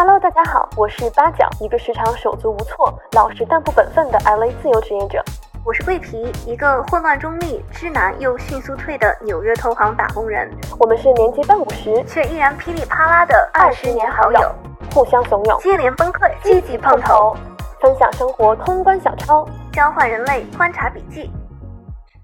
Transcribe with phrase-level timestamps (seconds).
[0.00, 5.20] Hello，大家好，我是八角，一个时常手足无措、老实但不本分的 LA 自由职业者。
[5.64, 10.48] 我是桂皮，一个混乱中立、知难又迅速退的纽约投行打工人。
[10.78, 14.54] 我们是年纪半五十，却依然噼里啪啦的二十年好友，
[14.94, 17.36] 互相怂恿，接连崩溃，积极碰头，
[17.80, 21.28] 分享生活通关小抄，交换人类观察笔记。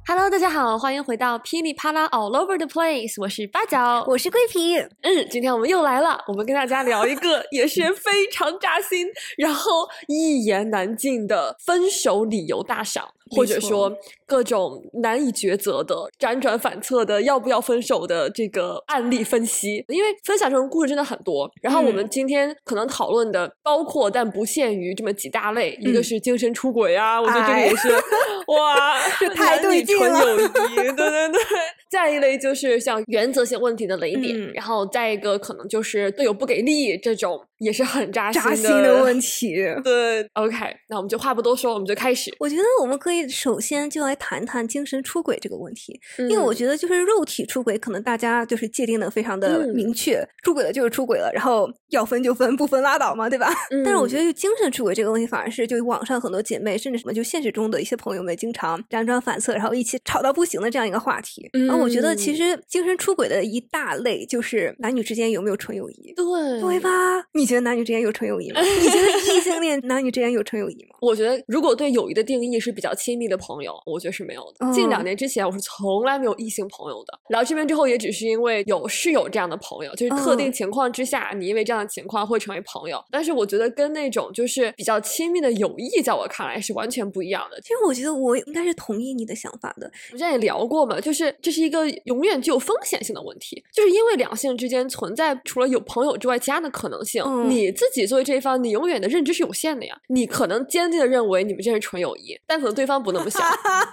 [0.07, 4.79] Hello，大家好，欢迎回到噼里啪啦 All Over the Place，我是八角，我是桂平。
[5.01, 9.07] 嗯，今天我们又来了，我们跟大家聊一个也是 非常扎心，
[9.39, 13.91] 然后一言难尽的分手理由大赏，或者说
[14.27, 19.85] 各种难以抉择的、辗转反侧的要不要分手的这个案例分析。
[19.89, 27.89] 因为分享这种故事真的很多，然后我们今天可能讨论的包括但不限于这么几大类，一个是精神出轨啊，我觉得这个也是
[28.49, 30.47] 哇，这太对劲纯友谊，
[30.93, 31.41] 对对对。
[31.91, 39.55] 再一类就是像原则性问题的雷点，嗯然后再一个可能就是队友不给力这种，也是很扎心扎心的问题。
[39.85, 40.57] 对，OK，
[40.89, 42.35] 那我们就话不多说，我们就开始。
[42.41, 53.49] 我觉得我们可以首先就来谈谈精神出轨这个问题，嗯因为我觉得就是肉体出轨，可能大家就是界定的非常的嗯明确，出轨了就是出轨了，然后要分就分，不分拉倒嘛，对吧？
[53.85, 61.49] 但是我觉得，就精神出轨这个问题，反而是就网上很多姐妹，甚至什么就现实中的一些朋友们，经常辗转反侧，然后一起吵到不行的这样一个话题。
[61.53, 66.13] 然后我觉得其嗯实精神出轨的一大类就是男女之间有没有纯友谊。
[66.17, 66.81] 对对？
[66.81, 66.91] 吧？
[67.33, 68.61] 你觉得男女之间有纯友谊吗？
[68.61, 70.97] 你觉得异性恋 男女之间有纯友谊吗？
[71.01, 74.71] 我觉得，如果对友谊的定义是比较亲密的朋友，我觉得是没有的。
[74.73, 77.19] 近两哦年之前，我是从来没有异性朋友的。
[77.29, 83.03] 来到这边之后，也只是因为有是有这样的朋友，就是特定嗯情况之下，你因为这样的情况会成为朋友。
[83.11, 87.59] 但是我觉得跟那种就是比较亲密的友谊，在我看来是完全不一样的。
[87.63, 89.87] 其实我觉得我应该是同意你的想法的。
[90.11, 97.23] 我们之前也聊过嘛，就是这是一个永远具有风险性的问题，就是因为两性之间存在除了有朋友之外其他的可能性。
[97.25, 99.97] 嗯你自己作为这一方，你永远的认知是有限的呀。
[100.09, 103.43] 你可能坚定的认为你们这是纯友谊，但可能对方不那么想。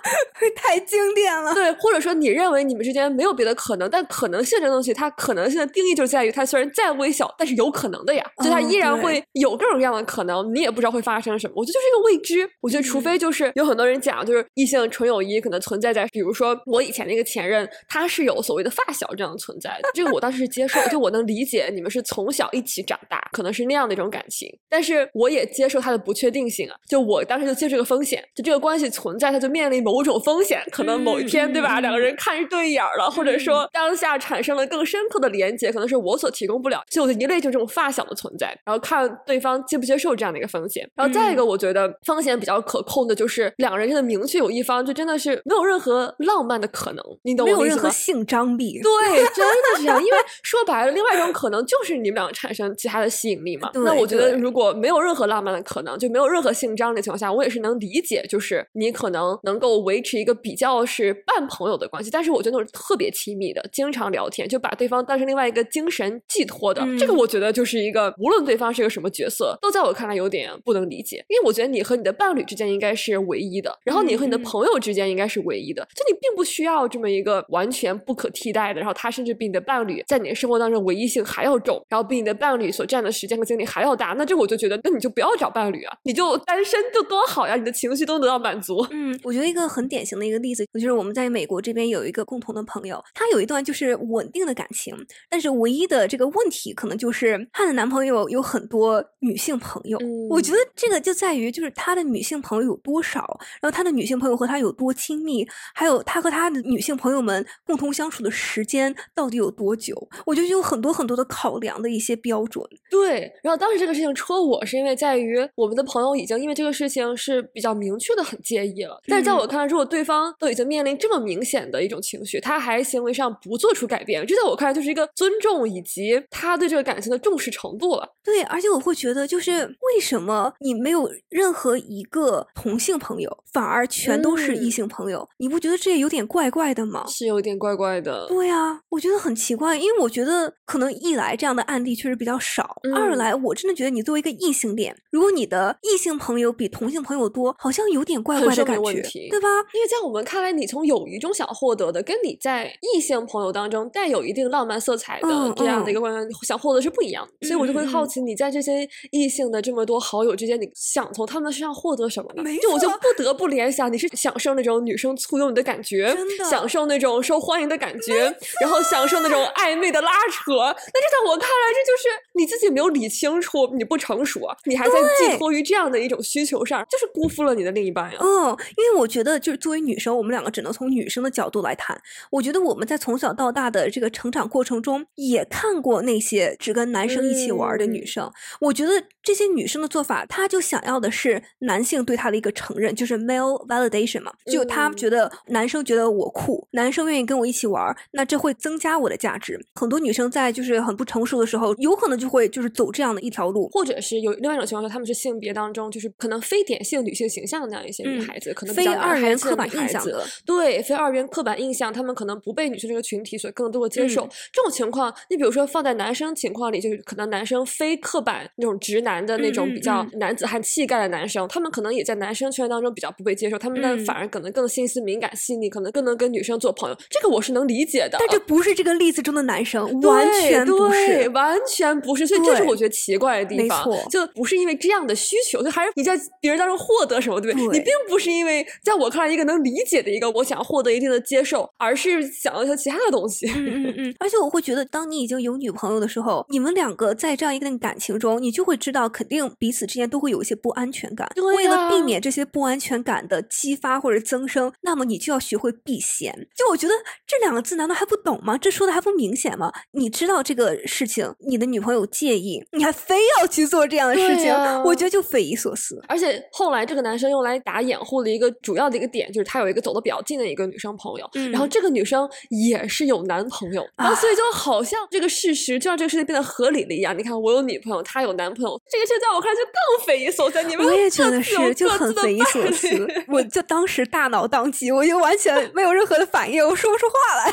[0.56, 1.54] 太经典了。
[1.54, 11.54] 对，或者说你认为你们之间没有别的可能，但可能性这东西，它可能性的定义就在于它虽然再微小，但是有可能的呀，就它嗯依然会有各种各样的可能，你也不知道会发生什么。
[11.56, 12.50] 我觉得就是一个未知。
[12.62, 47.90] 我觉得除嗯非就是有很多人讲，就是异性纯友谊可能存在在，比如说我以前那个前任，他是有所谓的发小这样的存在的，这个我当时是接受，就我能理解你们是从小一起长大，可能是那样的一种感情，但是我也接受它的不确定性啊，就我当时就接受这个风险，就这个关系存在，它就面临某种风险，可能某一天、对吧，两个人看对眼儿了，或者说当下产生了更深刻的连接，可能是我所提供不了，就一类就是这种发小的存在，然后看对方接不接受这样的一个风险，然后再一个，我觉得风险比较可控的就是两个人真的明确有一方就真的是没有任何浪漫的可能，你懂我没有任何？
[47.92, 48.80] 性张力。
[48.82, 50.02] 对，真的是这样。
[50.02, 53.70] 因为说白了，另外一种可能就是你们俩产生其他的吸引力嘛。
[53.74, 62.10] 那我觉得，如果没有任何浪漫的可能，就没有任何性张力的情况下，我也是能理解，就是你可能能够维持一个比较是半朋友的关系。
[62.12, 71.24] 但是我觉得那种特别亲密的，经常聊天，就把对方当成另外一个精神寄托的，这个嗯我觉得就是一个，无论对方是个什么角色，都在我看来有点不能理解。
[71.28, 88.86] 因为我觉得你和你的伴侣之间应该是唯一的，然后你和你的朋友之间应该是唯一的，就你并不需要这么一个完全不可替代的，然后他甚至比你的伴侣在你的生活当中唯一性还要重，然后比你的伴侣所占的时间和精力还要大，那这我就觉得，那你就不要找伴侣啊，你就单身就多好呀，你的情绪都得到满足。
[88.92, 94.96] 嗯，我觉得一个很典型的一个例子，就是我们在美国这边有一个共同的朋友，她有一段就是稳定的感情，
[95.30, 99.98] 但是唯一的这个问题可能就是她的男朋友有很多女性朋友。
[100.30, 109.96] 我嗯觉得这个就在于就是她的女性朋友有多少，然后她的女性朋友和她有多亲密，还有她和她的女性朋友们共同相处的时间到底有多久。
[110.26, 112.66] 我觉得有很多很多的考量的一些标准。
[112.90, 128.08] 对，然后当时这个事情戳我是因为在于我们的朋友已经因为这个事情是比较明确的很介意了，但是在嗯我看来，如果对方都已经面临这么明显的一种情绪，他还行为上不做出改变，这在我看来就是一个尊重以及他对这个感情的重视程度了。
[128.24, 135.28] 对，而且我会觉得，就是为什么你没有任何一个同性朋友，反而全都是异嗯性朋友？
[135.38, 137.06] 你不觉得这有点怪怪的吗？
[137.08, 138.28] 是有点怪怪的。
[138.28, 149.48] 对啊，我觉得很奇怪，因为我觉得可能一来这样的案例确实比较少，二嗯来我真的觉得你作为一个异性恋，如果你的异性朋友比同性朋友多，好像有点怪怪的感觉问题，对吧？
[149.74, 157.48] 因为在我们看来，你从友谊中想获得的，跟你在异性朋友当中带有一定浪漫色彩的嗯这样的一嗯个观想获得是不一样的。
[157.48, 162.44] 所以我就会好奇，你在这些异性的这么多好友之间，你想从他们身上获得什么呢？
[162.44, 166.16] 没就我就不得不联想，你是享受那种女生簇拥你的感觉
[166.50, 170.54] 享受那种受欢迎的感觉，然后享受那种暧昧的拉扯。
[170.54, 178.18] 那这在我看来，这就是你自己没有理清楚，你不成熟，你还在寄托于这样的一种需求上，就是辜负了你的另一半呀。
[178.20, 182.00] 嗯，因为我觉得，就是作为女生，我们两个只能从女生的角度来谈。
[182.30, 188.32] 我觉得我们在从小到大的这个成长过程中，也看过那些只跟男生一起玩的女生。
[188.60, 188.92] 我觉得
[189.24, 194.32] 这些女生的做法，她就想要的是男性对她的一个承认，就是 male validation 嘛。
[194.52, 199.60] 就她觉得男生觉得我酷，男生愿意跟我一起玩，那这会增加我的价值。
[199.76, 210.06] 很多女生在就是很不成熟的时候，有可能就会就是走这样的一条路，或者是有另外一种情况下，她们是性别当中就是可能非典型女性形象的那样一些女孩子，可能非二元刻板印象，
[210.46, 214.28] 对，非二元刻板印象，他们可能不被女性这个群体所更多的接受。
[214.52, 226.98] 这种情况，你比如说放在男生情况里，就是可能男生非刻板那种直男的那种比较男子汉气概的男生，他们可能也在男生圈当中比较不被接受，他们呢反而可能更心思敏感细腻，可能更能跟女生做朋友。
[227.10, 232.26] 这个我是能理解的，但这不是这个例子中的男生，完全不是，完全不是。
[232.26, 237.80] 所以这是我觉得奇怪的地方，就不是因为这样的需求，就还是你在别人当中获得什么，对不对？
[237.80, 243.46] 你并不是因为在我看来一个能理解的一个，我想获得一定的接受，而是想要一些其他的东西。
[243.52, 244.16] 嗯嗯嗯。
[244.20, 251.30] 而且我会觉得，当你已经有女朋友的时候，你们两个在这样一个感情中，你就会知道，肯定彼此之间都会有一些不安全感。
[251.36, 256.34] 对为了避免这些不安全感的激发或者增生，那么你就要学会避嫌。
[256.56, 256.94] 就我觉得
[257.28, 258.58] 这两个字难道还不懂吗？
[258.58, 259.72] 这说的还不明显吗？
[259.92, 264.54] 你知道这个事情，你的女朋友介意，你还非要去做这样的事情，
[264.84, 266.02] 我觉得就匪夷所思。
[266.08, 277.18] 而且后来这个男生用来打掩护的一个主要的一个点，就是他有一个走的比较近的一个女生朋友，然后这个女生也是有男朋友，然后所以就好像这个事实就让这个事情变得合理了一样。
[277.18, 280.62] 你看，我有女朋友，他有男朋友，这个事在我看来就更匪夷所思。
[280.64, 282.88] 你们我也觉得是，就很匪夷所思。
[283.28, 287.52] 我就当时大脑宕机，我就完全没有任何的反应，我说不出话来。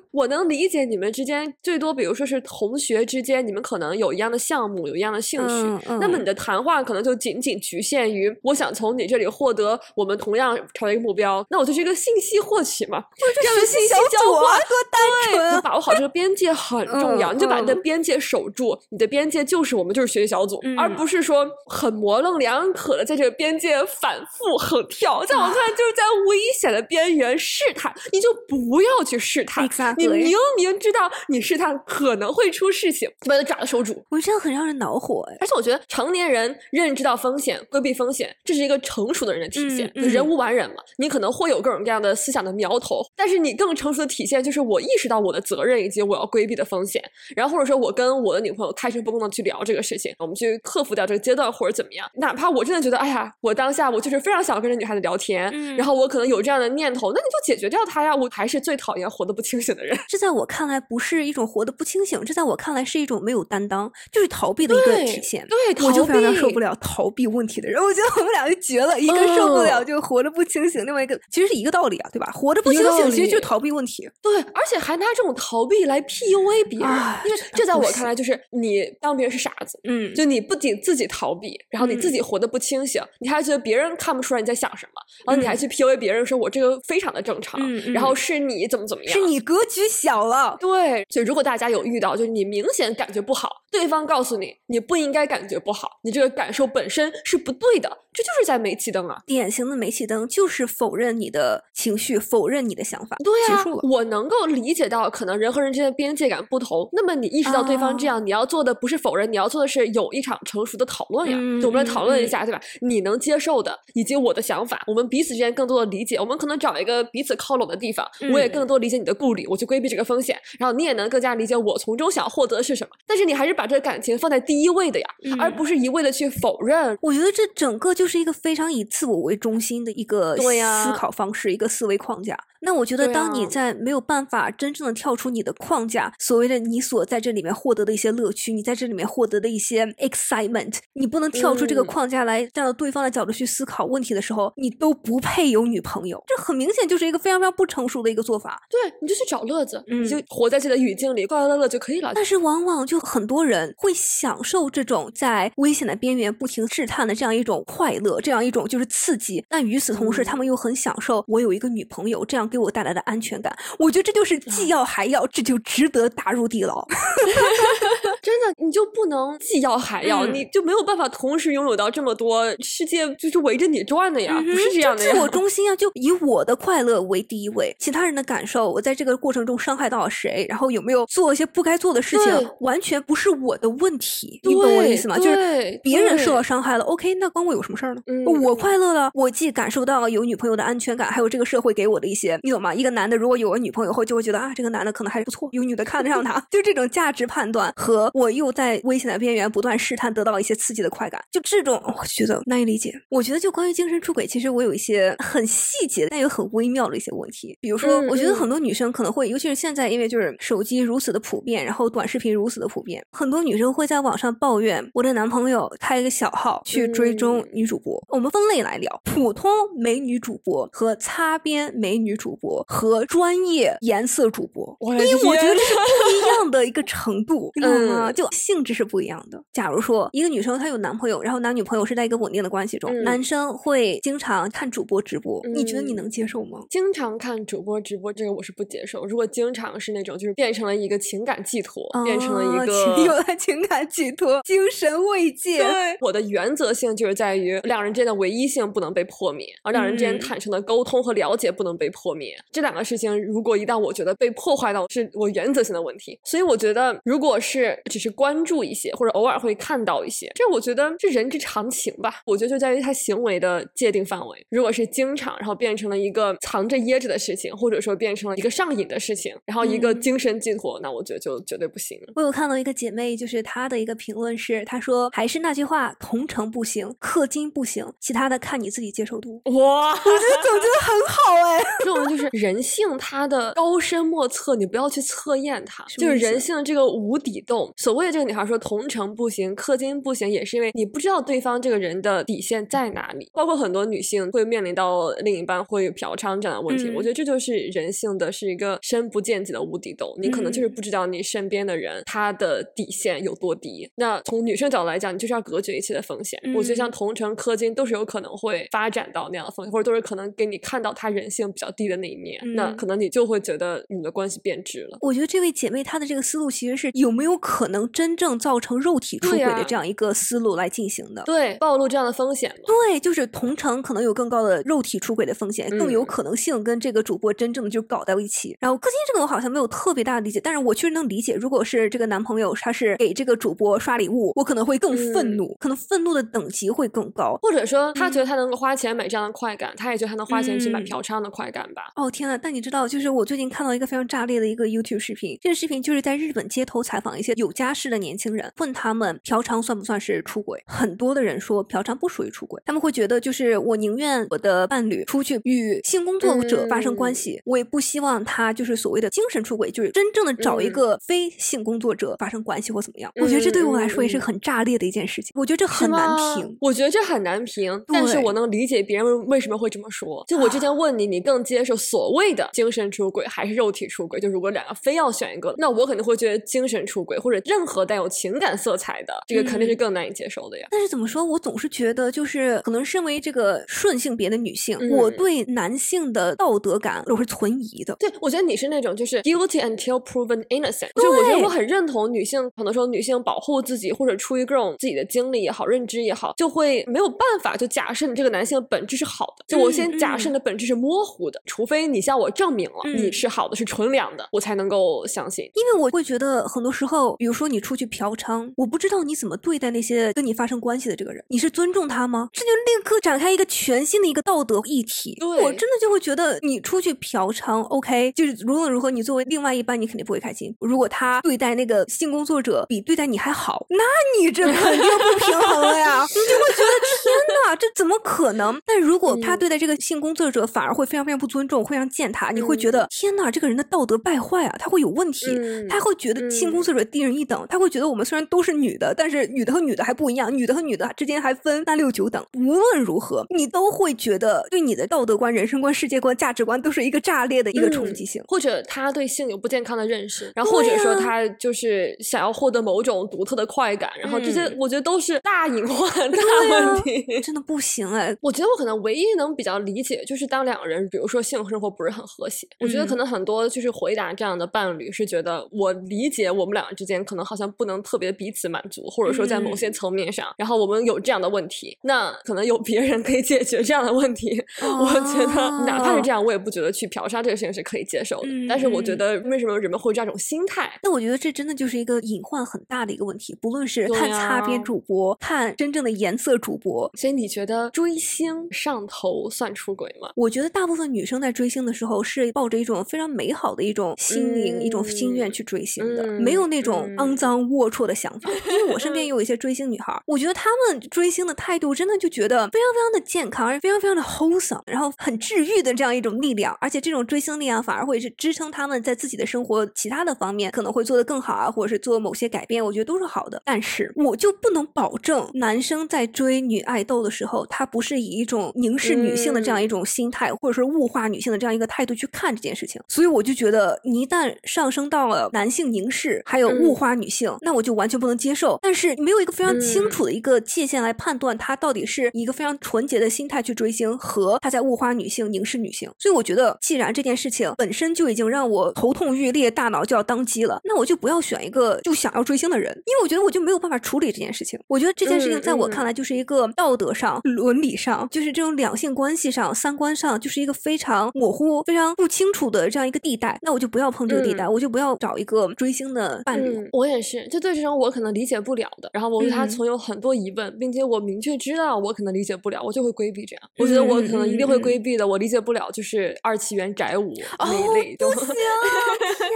[0.14, 13.02] 我能理解你们之间最多，比如说是同学之间，你们可能有一样的项目，有一样的兴趣，那么你的谈话可能就仅仅局限于我想从你这里获得我们同样朝一个目标，那我就是一个信息获取嘛，
[13.42, 15.00] 这样的信息交换多单
[15.32, 29.68] 纯，把握好这个边界很重要，你就把你的边界守住，你的边界就是我们就是学习小组，而不是说很模棱两可的在这个边界反复横跳，在我看来就是在危险的边缘试探，你就不要去试探。
[30.12, 34.04] 你明明知道你试探可能会出事情，把它爪子收住。
[34.10, 35.36] 我觉得很让人恼火哎。
[35.40, 39.90] 而且我觉得成年人认知到风险、规避风险，这是一个成熟的人的体现。
[39.94, 47.02] 人无完人嘛，你可能会有各种各样的思想的苗头，但是你更成熟的体现就是我意识到我的责任以及我要规避的风险。
[47.34, 52.08] 然后或者说我跟我的女朋友开诚布公的去聊这个事情，我们去克服掉这个阶段或者怎么样。
[52.16, 58.14] 哪怕我真的觉得，哎呀，我当下我就是非常想跟这女孩子聊天，然后我可能有这样的念头，那你就解决掉它呀。
[58.14, 59.93] 我还是最讨厌活得不清醒的人。
[60.08, 65.46] 这在我看来不是一种活得不清醒，这在我看来是一种没有担当，就是逃避的一个体现。
[65.48, 67.82] 对，我就非常受不了逃避问题的人。
[67.82, 72.30] 我觉得我们俩就绝了，一个受不了就活着不清醒，另外一个其实是一个道理啊，对吧？
[72.32, 74.08] 活着不清醒其实就是逃避问题。
[74.22, 76.90] 对，而且还拿这种逃避来 PUA 别人，
[77.24, 79.78] 因为这在我看来就是你当别人是傻子。
[79.84, 87.60] 嗯，就你不仅自己逃避，然后你自己活得不清醒，你还觉得别人看不出来你在想什么，然后你还去 PUA 别人，说我这个非常的正常，
[87.92, 90.56] 然后是你怎么怎么样，是你格局小了。
[90.60, 99.22] 对，所以如果大家有遇到，就是你明显感觉不好，对方告诉你你不应该感觉不好，你这个感受本身是不对的，这就是在煤气灯啊！
[99.26, 103.16] 典型的煤气灯就是否认你的情绪，否认你的想法。
[103.24, 106.88] 对呀，我能够理解到，可能人和人之间的边界感不同。
[106.92, 111.36] 那么你意识到对方这样，你要做的不是否认，你要做的是有一场成熟的讨论呀。
[111.66, 112.60] 我们来讨论一下，对吧？
[112.80, 116.16] 你能接受的，以及我的想法，我们彼此之间更多的理解。
[116.16, 120.38] 我们可能找一个彼此靠拢的地方，我也更多理解你的顾虑，我去规避这个风险。
[120.58, 125.06] 然后你也能更加理解我从中想获得的是什么，但是你还是把这个感情放在第一位的呀，
[125.38, 126.96] 而不是一味的去否认。
[127.02, 132.38] 我觉得这整个就是一个非常以自我为中心的一个思考方式，一个思维框架。
[132.66, 146.24] 那我觉得，当你在没有办法真正的跳出你的框架，所谓的你所在这里面获得的一些乐趣，你在这里面获得的一些 excitement，你不能跳出这个框架来站到对方的角度去思考问题的时候，你都不配有女朋友。
[146.26, 148.58] 这很明显就是一个非常非常不成熟的一个做法。
[148.70, 152.12] 对，你就去找乐子，你就活在自己的语境里，快快乐乐就可以了。
[152.14, 159.44] 但是往往就很多人会享受这种在危险的边缘不停试探的这样一种快乐，这样一种就是刺激。
[159.50, 162.48] 但与此同时，他们又很享受我有一个女朋友这样。
[162.54, 166.86] 给我带来的安全感，我觉得这就是既要还要，这就值得打入地牢。
[168.24, 175.12] 真的你就不能既要还要，嗯你就没有办法同时拥有到这么多，世界就是围着你转的呀，嗯不是这样的呀。
[175.12, 185.16] 自我中心啊，就以我的快乐为第一位，其他人的感受，我在这个过程中伤害到了谁，然后有没有做一些不该做的事情，完全不是我的问题，你懂我的意思吗？
[185.18, 188.00] 就是别人受到伤害了，OK，那关我有什么事儿呢？
[188.06, 192.74] 嗯我快乐了，我既感受到有女朋友的安全感，还有这个社会给我的一些，你懂吗？
[192.74, 202.94] 一个男的如果有了女朋友后，就会觉得啊，这个男的可能还不错，有女的看得上他， 就这种价值判断和我又在危险的边缘不断试探，得到一些刺激的快感，就这种我觉得难以理解。
[203.08, 218.00] 我觉得就关于精神出轨，其实我有一些很细节但又很微妙的一些问题，比如说，嗯我觉得嗯很多女生可能会，尤其是现在，因为就是手机如此的普遍，然后短视频如此的普遍，很多女生会在网上抱怨我的男朋友开一个小号去追踪嗯女主播。
[218.10, 224.64] 我们分类来聊，普通美女主播和擦边美女主播和专业颜色主播。
[224.80, 228.03] 因为我觉得这是不一样的一个程度，你懂吗？
[228.10, 229.42] 嗯就性质是不一样的。
[229.52, 236.60] 假如说一个女生她有男朋友，然后男女朋友是在一个稳定的关系中，嗯男生会经常看主播直播，你觉得你嗯能接受吗？
[236.70, 239.04] 经常看主播直播，这个我是不接受。
[239.06, 245.58] 如果经常是那种就是变成了一个情感寄托，变成了哦一个有了情感寄托、精神慰藉。
[245.58, 252.34] 对，我的原则性就是在于两人之间的唯一性不能被破灭，而两人之间嗯坦诚的沟通和了解不能被破灭。
[252.52, 256.18] 这两个事情，如果一旦我觉得被破坏到，是我原则性的问题。
[256.24, 262.22] 所以我觉得，如果是只是关注一些，或者偶尔会看到一些，这我觉得是人之常情吧。
[262.26, 264.44] 我觉得就在于他行为的界定范围。
[264.50, 272.12] 如果是经常，然后变成了一个藏着掖着的事情，或者说变成了一个上瘾的事情，然后一个嗯精神寄托，那我觉得就绝对不行了。
[272.16, 279.40] 我有看到一个姐妹，就是她的一个评论是，她说还是那句话，同城不行，氪金不行，其他的看你自己接受度。
[279.44, 279.90] 哇！
[279.90, 281.62] 我觉得总结的很好哎。
[281.84, 285.84] 这种就是人性，它的高深莫测，你不要去测验它。
[285.96, 287.72] 就是人性这个无底洞。
[287.84, 293.28] 所谓的这个女孩说同城不行，氪金不行，也是因为你不知道对方这个人的底线在哪里。
[293.34, 300.14] 包括很多女性会面临到另一半会嫖娼这样的问题，嗯我觉得这就是人性的是一个深不见底的无底洞。
[300.18, 303.86] 你可能就是嗯不知道你身边的人他的底线有多低。
[303.96, 306.40] 那从女生角度来讲，你就是要隔绝一切的风险。
[306.56, 314.96] 我觉得像嗯同城氪金都是有可能会发展到那样的风险，或者都是可能给你看到他人性比较低的那一面，那嗯可能你就会觉得你们的关系变质了。
[315.02, 321.22] 我觉得这位姐妹她的这个思路其实是有没有可能真正造成肉体出轨的这样一个思路来进行的。
[321.24, 322.64] 对，暴露这样的风险嘛。
[322.66, 328.56] 对，就是同城可能有更高的肉体出轨的风险，更有嗯可能性跟这个主播真正就搞到一起。
[328.60, 337.38] 然后氪金这个我好像没有特别大的理解，但是我确实能理解，如果是这个男朋友他是给这个主播刷礼物，我可能会更愤嗯怒，可能愤怒的等级会更高。
[337.42, 341.92] 或者说，他觉得他能够花钱买这样的快感，他也觉得他能花钱去买嗯嫖娼的快感吧。
[341.96, 342.38] 哦天呐！
[342.40, 350.62] 但你知道，就是我最近看到一个非常炸裂的一个 YouTube 视频，这个视频就是在日本街头采访一些有家室的年轻人，问他们嫖娼算不算是出轨？
[350.66, 363.10] 很多的人说嫖娼不属于出轨，他们会觉得就是我宁愿我的伴侣出去与性工作者发生关嗯系，我也不希望他就是所谓的精神出轨，就是真正的找一嗯个非性工作者发生关系或怎么样。
[363.20, 366.56] 我觉得这对我来说也是很炸裂的一件事情，我觉得这很难评。
[366.60, 370.24] 我觉得这很难评，但是我能理解别人为什么会这么说。
[370.26, 374.18] 就我之前问你，你更接受所谓的精神出轨还是肉体出轨？
[374.18, 380.66] 就如果两个非要选一个，那我肯定会觉得精神出轨或者任何带有情感色彩的，这个肯定是嗯更难以接受的呀。
[380.70, 387.94] 但是怎么说，我总是觉得，就是可能身为这个顺性别的女性，我嗯对男性的道德感我是存疑的。
[387.98, 405.44] 对，我觉得你是那种就是 guilty until proven innocent，就我觉得我很认同女性，可能说女性保护自己或者出于各种自己的经历也好、认知也好，就会没有办法就假设你这个男性本质是好的，就我先嗯假设你的本质是模糊的，除非你向我证明了你嗯是好的、是纯良的，我才能够相信。
[405.54, 412.28] 因为我会觉得，很多时候，比如说你出去嫖娼，我不知道你怎么对待那些跟你发生关系的这个人，你是尊重他吗？
[412.32, 415.16] 这就立刻展开一个全新的一个道德议题。
[415.18, 420.54] 对我真的就会觉得，你出去嫖娼，OK，就是无论如何，你作为另外一半，你肯定不会开心。
[420.60, 423.82] 如果他对待那个性工作者比对待你还好，那
[424.18, 426.72] 你这肯定不平衡了呀， 你就会觉得
[427.02, 427.14] 天
[427.46, 428.60] 哪，这怎么可能？
[428.64, 435.26] 但如果他嗯对待这个性工作者反而会非常非常不尊重，会非常践踏，你会觉得、天哪，这个人的道德败坏啊，他会有问题。
[435.26, 442.24] 嗯他会觉得性工作者低人一等，他会觉得我们虽然都是女的，但是女的和女的还不一样，女的和女的之间还分三六九等。
[442.34, 448.22] 无论如何，你都会觉得对你的道德观、人生观、世界观、价值观都是一个炸裂的一个冲击性。
[448.28, 456.18] 或者他对性有不健康的认识，然后或者说他就是想要获得某种独特的快感，然后这些嗯我觉得都是大隐患、 大
[456.50, 457.20] 问题。
[457.20, 474.42] 真的不行哎，我觉得我可能唯一能比较理解，就是当两个人，比如说性生活不是很和谐，我觉得可嗯能很多就是回答这样的伴侣是觉得我理解我们两个之间可能好像不能特别彼此满足，或者说在某些层面上，然后我们有这样的问题，那可能有别人可以解决这样的问题。
[474.62, 478.28] 我觉得哪怕是这样，我也不觉得去嫖杀这个事情是可以接受的。
[478.48, 480.70] 但是我觉得为什么人们会有这种心态？
[480.82, 486.90] 那我觉得这真的就是一个隐患很大的一个问题，不论是看擦边主播，看真正的颜色主播。
[486.94, 490.10] 所以你觉得追星上头算出轨吗？
[490.16, 498.30] 我觉得大部分女生在追星的时候是抱着一种非常美好的一种心灵、一种心愿去追星的，没有那种肮脏龌龊的想法。
[498.30, 506.56] 因为我身边也有一些追星女孩，我觉得她们追星的态度真的就觉得非常非常的健康，而且非常非常的 wholesome，然后很治愈的这样一种力量。
[506.60, 513.42] 而且这种追星力量反而会是支撑他们在自己的生活其他的方面可能会做得更好啊，或者是做某些改变，我觉得都是好的。
[513.44, 522.80] 但是我就不能保证男生在追女爱豆的时候，他不是以一种凝视女性的这样一种心态，或者是物化女性的这样一个态度去看这件事情。
[522.88, 528.58] 所以我就觉得，你一旦上升到了男性凝视，还有物化女性，那我就完全不能接受。
[528.62, 535.90] 但是没有一个非常清楚的一个界限来判断他到底是一个非常纯洁的心态去追星，和他在物化女性、凝视女性。
[535.98, 544.58] 所以我觉得，既然这件事情本身就已经让我头痛欲裂、大脑就要当机了，那我就不要选一个就想要追星的人，因为我觉得我就没有办法处理这件事情。
[544.68, 553.38] 我觉得这件事情在我看来就是一个道德上、伦理上，就是这种两性关系上、三观上，就是一个非常模糊、非常不清楚的这样一个地带。
[553.42, 556.68] 那我就不要碰这个地带，我就不要找一个追星的伴侣。
[556.74, 563.24] 我也是，就对这种我可能理解不了的，然后我对他存有很多疑问，并且我明确知道我可能理解不了，我就会规避。
[563.24, 565.06] 这样，我觉得我可能一定会规避的。
[565.06, 568.34] 我理解不了，就是二次元宅舞那一类，不 行。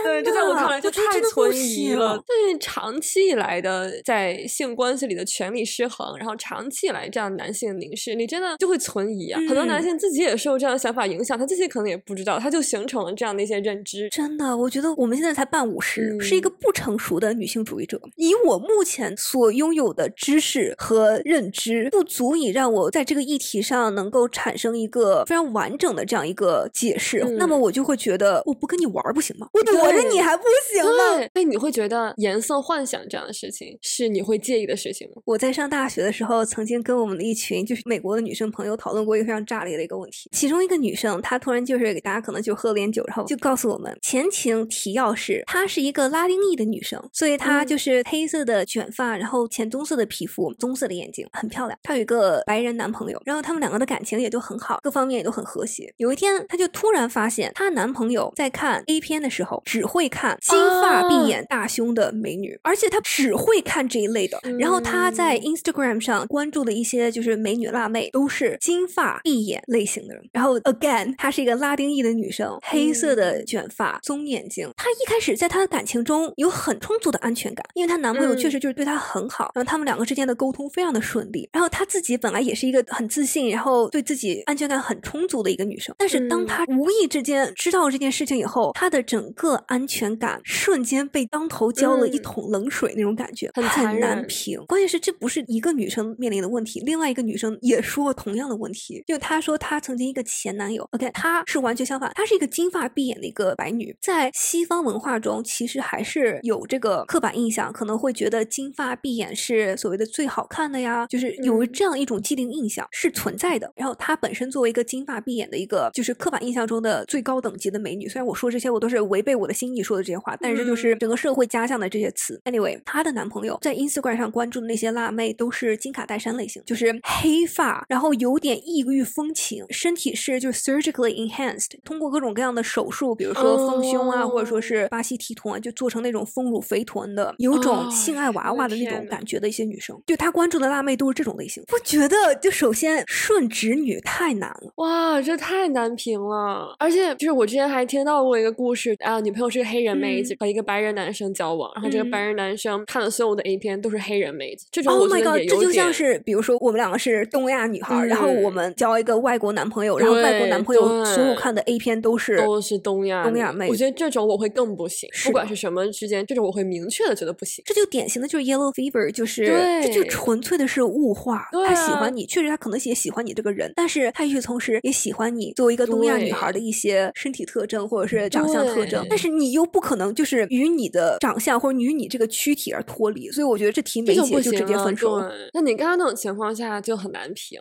[0.03, 1.03] 对，这在我看来就太
[1.33, 2.21] 存疑了。
[2.27, 9.41] 对，长期以来的在性关系里的权力失衡，然后长期以来这样男性凝视，你真的就会存疑啊。
[9.47, 14.09] 很多男性自己也受这样的想法影响，他自己可能也不知道，他就形成了这样的一些认知。
[14.11, 18.01] 真的，我觉得我们现在才半五十，是一个不成熟的女性主义者。
[18.17, 27.19] 以我目前所拥有的知识和认知，不足以让我在这个议题上能够产生一个非常完整的这样一个解释。
[27.39, 29.49] 那么我就会觉得，我不跟你玩不行吗？
[29.53, 31.29] 我躲着你还不行吗？
[31.35, 35.23] 那你会觉得颜色幻想这样的事情是你会介意的事情吗？
[35.25, 40.31] 我在上大学的时候，曾经跟我们的一群就是美国的女生朋友讨论过一个非常炸裂的一个问题。
[40.33, 51.77] 其中一个女生，她突然就是给大家可能就喝了点酒，然后就告诉我们前情提要是，她是一个拉丁裔的女生，所以她就是黑色的卷发，然后浅棕色的皮肤，棕色的眼睛，很漂亮。
[51.83, 55.93] 她有一个白人男朋友，然后他们两个的感情也都很好，各方面也都很和谐。
[55.97, 64.41] 有一天，她就突然发现，她男朋友在看 A 片的时候，只会看金发碧眼大胸的美女，而且她只会看这一类的。
[64.57, 70.23] 然后她在 Instagram 上关注的一些就是美女辣妹，都是金发碧眼类型的人。
[70.33, 74.71] 然后 again，她是一个拉丁裔的女生，黑色的卷发，棕眼睛。
[74.77, 81.49] 她一开始在她的感情中有很充足的安全感，因为她男朋友确实就是对她很好，然后他们两个之间的沟通非常的顺利。
[81.53, 85.95] 然后她自己本来也是一个很自信，然后对自己安全感很充足的一个女生。
[85.99, 94.63] 但是当她无意之间知道这件事情以后，她的整个安全感瞬间被当头浇了一桶冷水，那种感觉很很难平。
[94.67, 113.73] 关键是这不是一个女生面临的问题，另外一个女生也说同样的问题，就她说她曾经一个前男友，OK，她是完全相反，她是一个金发碧眼的一个白女，在西方文化中其实还是有这个刻板印象，可能会觉得金发碧眼是所谓的最好看的呀，就是有这样一种既定印象是存在的。
[113.77, 122.41] 然后她本身作为一个金发碧眼的一个就是刻板印象中的最高等级的美女，虽然我说这些我都是违背我的心意说的这些话，但是就是整个社会加上的这些词。
[122.45, 141.63] Anyway，她的男朋友在 Instagram 上关注的那些辣妹都是金卡戴珊类型，就是黑发，然后有点异域风情，身体是就是 surgically enhanced，通过各种各样的手术，比如说丰胸啊，或者说是巴西提臀啊，就做成那种丰乳肥臀的，有种性爱娃娃的那种感觉的一些女生，就她关注的辣妹都是这种类型。
[141.67, 146.75] 不觉得就首先顺直女太难了，哇，这太难评了。
[146.79, 155.61] 而且就是我之前还听到过一个故事啊，女朋友是个黑人妹子和一个白人男生交往，然后这个白人男生看的所有的 A 片都是黑人妹子，这种我觉得也有点。
[155.61, 167.63] 这就像是比如说我们两个是东亚女孩，然后我们交一个外国男朋友，然后外国男朋友所有看的 A 片都是都是东亚东亚妹，我觉得这种我会更不行，不管是什么之间，这种我会明确的觉得不行。
[167.67, 169.47] 这就典型的就是 yellow fever，就是
[169.83, 171.49] 这就纯粹的是物化。
[171.67, 185.21] 他喜欢你，确实他可能也喜欢你这个人，但是他与此同时也喜欢你作为一个东亚女孩的一些身体特征或者是长相特征，但是你又不可能就是与你的长相或者与你这个躯体而脱离，所以我觉得这题没解就直接分手。
[185.53, 187.59] 那你刚刚那种情况下就很难评。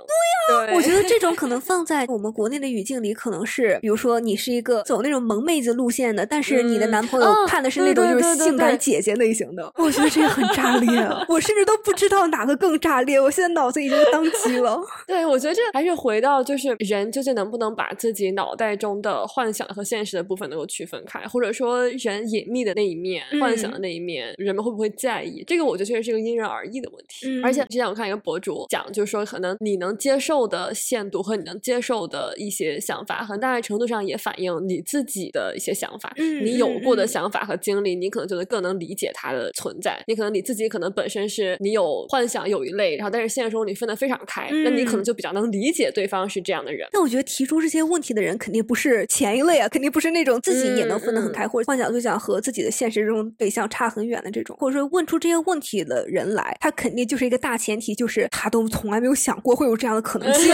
[0.48, 14.80] 对呀，对，我觉得这种可 能放在我们国内的语境里，可能是，比如说你是一个走那种萌妹子路线的，但是你的男朋友看的是那种就是性感姐姐类型的，我觉得这个很炸裂， 我甚至都不知道哪个更炸裂，我现在脑子已经宕机了。
[15.08, 25.44] 对，我觉得这还是回到就是人究竟能不能把自己脑袋中的幻想和现实的部分能够区分开，或者说人隐秘的那一面、幻想的那一面，人们会不会在意？
[25.48, 27.42] 这个我觉得确实是一个因人而异的问题。
[27.44, 36.14] 而且之前我看一个博主讲，就是说可能你能接受的限度和你能接受的一些想法，很大程度上也反映你自己的一些想法。
[36.18, 40.02] 嗯你有过的想法和经历，你可能觉得更能理解它的存在。
[40.08, 46.88] 你可能你自己可能本身是你有幻想有一类，然后但是现实中你分得非常开，那你可能就比较能理解对方是这样的人。
[46.94, 60.54] 那我觉得提出这些问题的人肯定不是前一类啊，肯定不是那种自己也能分得很开，或者幻想对象和自己的现实中对象差很远的这种，或者说问出这些问题的人来，他肯定就是一个大前提，就是他都从来没有想过会有这样的可能性。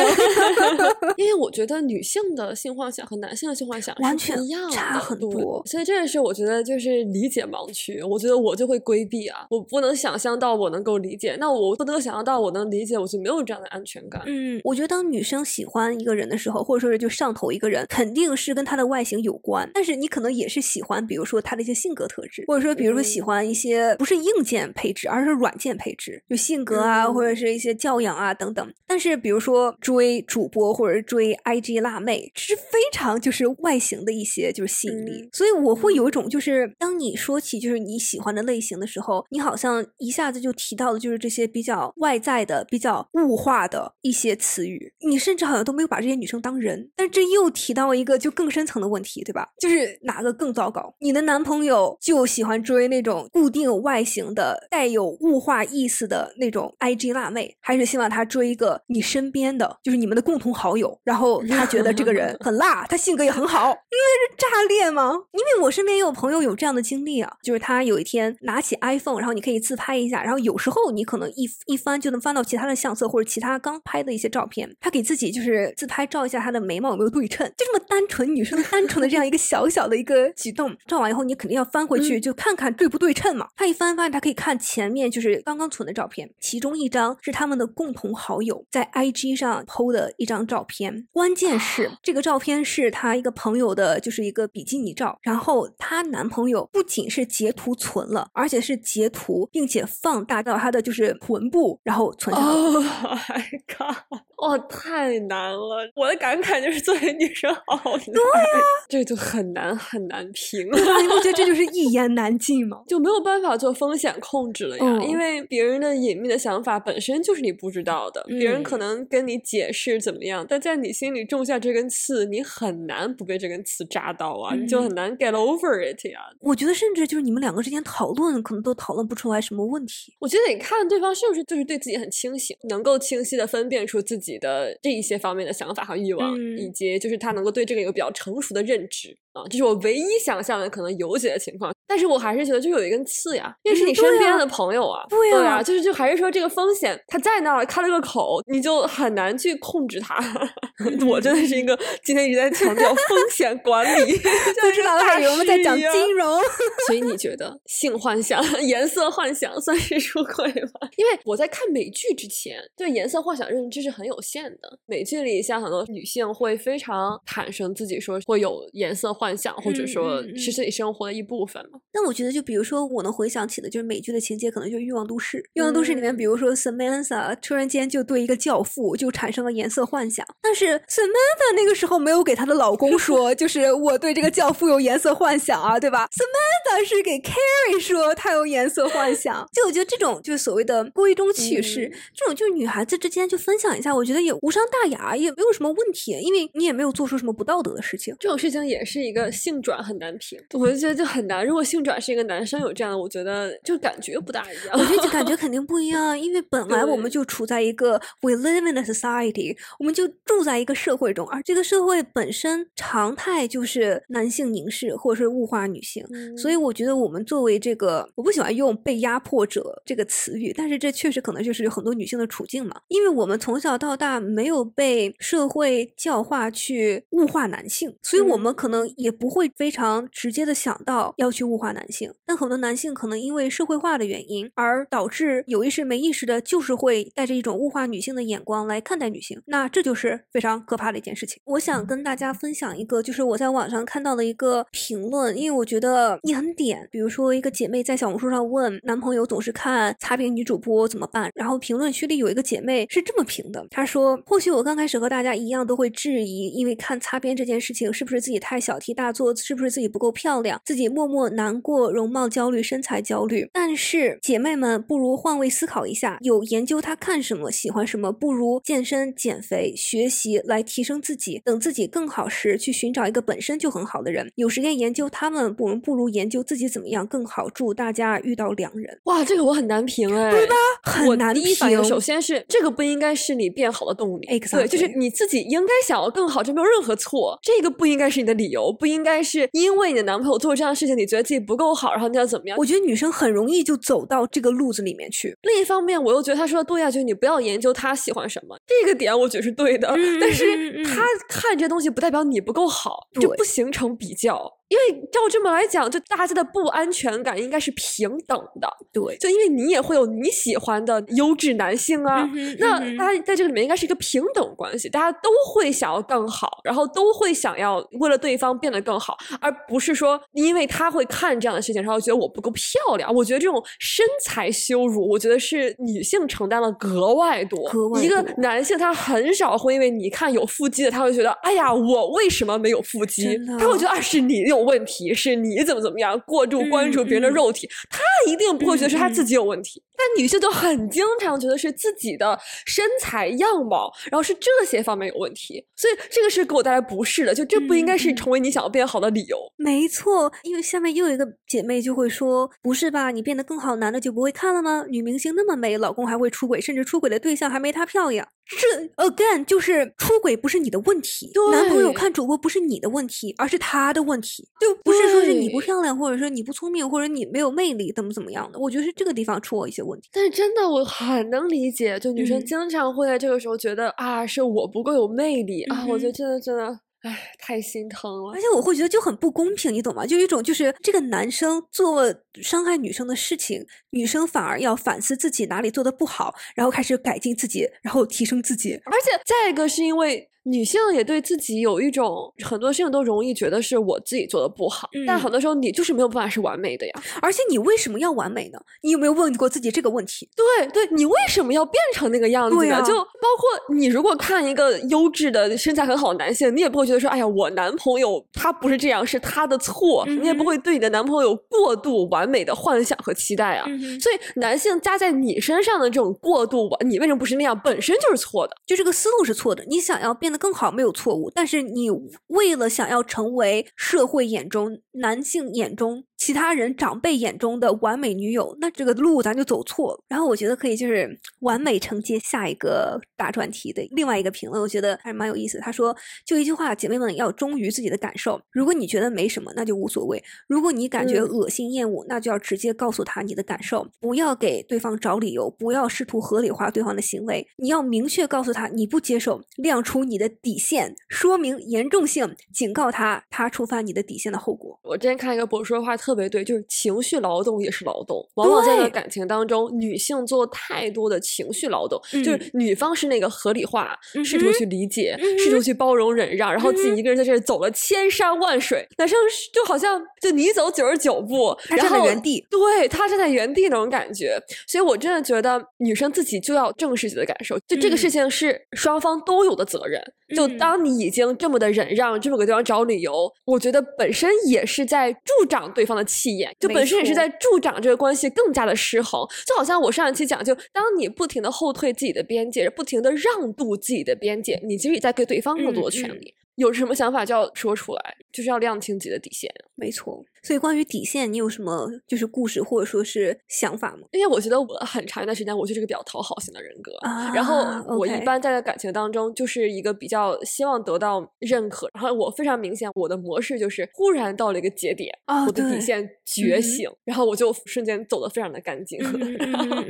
[1.18, 8.02] 因为我觉得女性的性幻想和男性的性幻想完全一样，差很多，所以这也是我觉得就是理解盲区。
[8.04, 14.22] 我觉得我就会规避啊，我不能想象到我能够理解，那我不能想象到我能理解，我就没有这样的安全感。
[14.26, 28.74] 嗯，我觉得当女生喜欢一个人的时候，或者说是就上头一个人，肯定是跟他的外形有关，但是你可能也是喜欢，比如说他的一些性格特质，或者说比如说喜欢一些不是硬件配置，而是软件配置，就性格啊，嗯或者是一些教养啊等等。
[28.88, 46.92] 但是比如说追主播或者追 IG 辣妹，是非常就是外形的一些就是吸引力，嗯所以我会有一种就是当你说起就是你喜欢的类型的时候，你好像一下子就提到的就是这些比较外在的、比较物化的一些词语，你甚至好像都没有把这些女生当人。
[46.96, 49.48] 但这又提到一个就更深层的问题，对吧？
[49.60, 50.94] 就是哪个更糟糕？
[51.00, 65.12] 你的男朋友就喜欢追那种固定外形的、带有物化意思的那种 IG 辣妹，还是希望他追一个你身边的，就是你们的共同好友，然后他觉得这个人 很辣，他性格也很好，因为是炸裂吗？
[65.32, 83.48] 因为我身边也有朋友有这样的经历啊，就是他有一天拿起 iPhone，然后你可以自拍一下，然后有时候你可能一一翻就能翻到其他的相册或者其他刚拍的一些照片，他给自己就是自拍照一下他的眉毛有没有对称，就这么单纯女生单纯的这样一个小小的一个举动，照完以后你肯定要翻回去就看看对不对称嘛。
[83.56, 102.48] 他一翻发现他可以看前面就是刚刚存的照片，其中一张是他们的共同好友在 IG 上 PO 的一张照片，关键是这个照片是她一个朋友的，就是一个比基尼照，然后她男朋友不仅是截图存了，而且是截图并且放大到他的就是臀部，然后存下来。
[102.48, 104.20] Oh my god！
[104.38, 105.90] 哇，太难了！
[105.96, 110.66] 我的感慨就是，作为女生好难，对呀、 这就很难很难评。
[110.66, 110.72] 你
[111.08, 112.82] 不觉得这就是一言 难尽吗？
[112.88, 126.20] 就没有办法做风险控制了呀，嗯因为别人的隐秘的想法本身就是你不知道的，别人可嗯能跟你解释怎么样，但在你心里种下这根刺，你很难不被这根刺扎到啊，你就嗯很难 get over it 呀。
[126.42, 130.16] 我觉得甚至就是你们两个之间讨论，可能都讨论不出来什么问题。
[130.20, 141.74] 我觉得你看对方是不是就是对自己很清醒，能够清晰的分辨出自己的这一些方面的想法和欲望，嗯以及就是他能够对这个有比较成熟的认知啊，这是我唯一想象的可能有解的情况。
[141.86, 150.18] 但是我还是觉得就有一根刺呀，因为是你身边的朋友啊，对啊就是就还是说这个风险它在那儿开了个口，你就很难去控制它。
[151.08, 156.40] 我真的是一个 今天一直在强调风险管理， 不知道还以为我们在讲金融。
[156.88, 160.88] 所以你觉得性幻想、 颜色幻想算是出轨吗？
[160.96, 164.78] 因为我在看美剧之前，对颜色幻想认知是很有限的。
[164.86, 171.80] 美剧里像很多女性会非常坦诚自己说会有颜色幻想，或者说是自己生活的一部分嘛。
[171.92, 175.38] 但我觉得，就比如说，我能回想起的就是美剧的情节，可能就是《欲望都市》。
[175.54, 189.48] 《欲望都市》里面，嗯比如说 Samantha 突然间就对一个教父就产生了颜色幻想，但是 Samantha 那个时候没有给她的老公说， 就是我对这个教父有颜色幻想啊，对吧？Samantha 是给 Carrie 说他有颜色幻想。
[189.52, 198.16] 就我觉得这种就是所谓的闺中趣事，嗯这种就是女孩子之间就分享一下，我觉得也无伤大雅，也没有什么问题，因为你也没有做出什么不道德的事情。
[198.20, 201.46] 这种事情也是一个性转很难评，我就觉得就很难。
[201.46, 204.80] 如果性转是一个男生有这样的，我觉得就感觉不大一样。
[204.80, 216.06] 我觉得就 感觉肯定不一样，因为本来我们就处在一个 we live in a society，我们就住在一个社会中，而这个社会本身常态就是男性凝视或者是物化女性，
[216.38, 232.14] 所以我觉得我们作为这个，我不喜欢用被压迫者这个词语，但是这确实可能就是很多女性的处境嘛，因为我们从小到大没有被社会教化去物化男性，所以我们可能也不会非常直接的想到要去物化男性。
[232.26, 239.42] 但很多男性可能因为社会化的原因，而导致有意识没意识的，就是会带着一种物化女性的眼光来看待女性。
[239.46, 241.42] 那这就是非常可怕的一件事情。
[241.46, 246.88] 我想跟大家分享一个，就是我在网上看到的一个评论，因为我觉得也很点。
[246.92, 263.50] 比如说，一个姐妹在小红书上问男朋友总是看擦边女主播怎么办，然后评论区里有一个姐妹是这么评的，她说：“或许我刚开始和大家一样都会质疑，因为看擦边这件事情是不是自己太小题大做，是不是自己不够漂亮，自己默默难过，容貌焦虑、身材焦虑。
[263.54, 271.42] 但是姐妹们不如换位思考一下，有研究她看什么、喜欢什么，不如健身、减肥、学习来提升自己。
[271.44, 274.32] 等自己更好时，去寻找一个本身就很好的人。
[274.36, 277.50] 有时间研究他们，不不如研究自己怎么样更好。
[277.54, 280.56] 祝大家遇到良人。”哇，这个我很难评哎，对吧？
[280.84, 287.38] 很难我第一反应评首先是这个不应该是你变好的动力 Exactly 对，就是你自己应该想要更好，这没有任何错。
[287.42, 292.58] 这个不应该是你的理由，不应该是因为你的男朋友做这样的事情，你觉得自己不够好，然后你要怎么样？
[292.58, 295.36] 我觉得女生很容易就走到这个路子里面去。
[295.44, 299.88] 另一方面，我又觉得他说的对呀、就是你不要研究他喜欢什么，这个点我觉得是对的。
[299.90, 304.52] 嗯但是他看这东西不代表你不够好，就不形成比较。
[304.70, 308.68] 因为照这么来讲，就大家的不安全感应该是平等的。
[308.92, 323.14] 对，就因为你也会有你喜欢的优质男性啊，嗯那大家在这个里面应该是一个平等关系，大家都会想要更好，然后都会想要为了对方变得更好，而不是说因为他会看这样的事情，然后觉得我不够漂亮。
[323.14, 327.70] 我觉得这种身材羞辱，我觉得是女性承担了格外多。
[327.70, 333.38] 格外一个男性他很少会因为你看有腹肌的，他会觉得哎呀，我为什么没有腹肌？
[333.60, 338.00] 他会觉得啊，是你有问题，是你怎么怎么样，过度关注别人的肉体，他
[338.32, 339.84] 一定不会觉得是他自己有问题。
[339.96, 347.34] 但女性就很经常觉得是自己的身材样貌，然后是这些方面有问题，所以这个是给我带来不适的。
[347.34, 349.38] 就这不应该是成为你想要变好的理由。
[349.56, 354.86] 没错，因为下面又有一个姐妹就会说：“不是吧，你变得更好，男的就不会看了吗？
[354.90, 368.60] 女明星那么美，老公还会出轨，甚至出轨的对象还没她漂亮。”这 again 就是出轨不是你的问题，男朋友看主播不是你的问题，而是他的问题，就不是说是你不漂亮，或者说你不聪明，或者你没有魅力，怎么怎么样的。
[368.60, 370.10] 我觉得是这个地方出我一些问题。
[370.12, 378.40] 但是真的，我很能理解，就女生嗯经常会在这个时候觉得、啊，是我不够有魅力、啊，我觉得嗯真的真的，唉，太心疼了而。
[378.40, 380.06] 且我会觉得就很不公平，你懂吗？
[380.06, 388.74] 就一种就是这个男生做伤害女生的事情，女生反而要反思自己哪里做的不好，然后开始改进自己，然后提升自己。
[388.86, 396.94] 而且再一个是因为女性也对自己有一种很多事情都容易觉得是我自己做的不好，但嗯很多时候你就是没有办法是完美的呀。
[397.22, 398.60] 而且你为什么要完美呢？
[398.82, 400.30] 你有没有问过自己这个问题？
[400.36, 410.06] 对对，你为什么要变成那个样子呀就包括你如果看一个优质的身材很好的男性，你也不会觉得说，哎呀，我男朋友他不是这样，是他的错。
[410.08, 413.66] 你也不会对你的男朋友有过度完美的幻想和期待啊。
[413.68, 418.56] 嗯所以男性加在你身上的这种过度完，你为什么不是那样，本身就是错的。
[418.66, 419.64] 就这个思路是错的。
[419.68, 421.90] 你想要变得更好没有错误，但是你
[422.28, 430.02] 为了想要成为社会眼中、男性眼中、其他人长辈眼中的完美女友，那这个路咱就走错了。
[430.08, 435.64] 然后我觉得可以就是完美承接下一个大专题的另外一个评论，我觉得还是蛮有意思的。
[435.66, 435.94] 他说
[436.26, 438.40] ：“就一句话，姐妹们要忠于自己的感受。
[438.52, 447.46] 如果你觉得没什么，那就无所谓；如果你感觉嗯恶心厌恶，那就要直接告诉他你的感受，不要给对方找理由，不要试图合理化对方的行为。
[447.58, 454.80] 你要明确告诉他你不接受，亮出你的底线，说明严重性，警告他他触犯你的底线的后果。
[454.84, 458.24] 我之前看一个博主说的话特别对，就是情绪劳动也是劳动。
[458.36, 468.88] 往往在感情当中，女性做太多的情绪劳动，就是嗯女方是那个合理化，嗯试图去理解，嗯试图去包容忍让，然后自己一个人在这儿走了千山万水。
[468.98, 469.18] 男生
[469.54, 474.38] 就好像就你走九十九步，他站在原地对他站在原地那种感觉。
[474.68, 480.02] 所以我真的觉得女生自己就要正视自己的感受，就这个嗯事情是双方都有的责任。
[480.36, 489.28] 就嗯当你已经这么的忍让，这么给对方找理由，我觉得本身也是在助长对方的气焰，就本身也是在助长这个关系更加的失衡。
[489.46, 496.34] 就好像我上一期讲，就当你不停的后退自己的边界，不停的让渡自己的边界，你其实也在给对方更多的权嗯嗯利。
[496.56, 499.52] 有什么想法就要说出来，就是要亮清自己的底线。
[499.76, 504.08] 没错，所以关于底线，你有什么就是故事或者说是想法吗？
[504.12, 507.64] 因为我觉得我很长一段时间我就是个比较讨好型的人格，啊然后
[507.98, 519.00] 我一般在感情当中就是一个比较希望得到认可，然后我非常明显我的模式就是忽然到了一个节点，哦我的底线觉醒，然后我就瞬间走得非常的干净。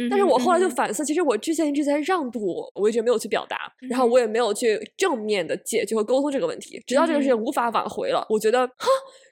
[0.09, 3.57] 但是我后来就反思，其实我之前一直在让渡我，我一直没有去表达，
[3.89, 8.87] 然后我也没有去正面的解决和沟通这个问题，直到这个事情无法挽回了，我觉得哈，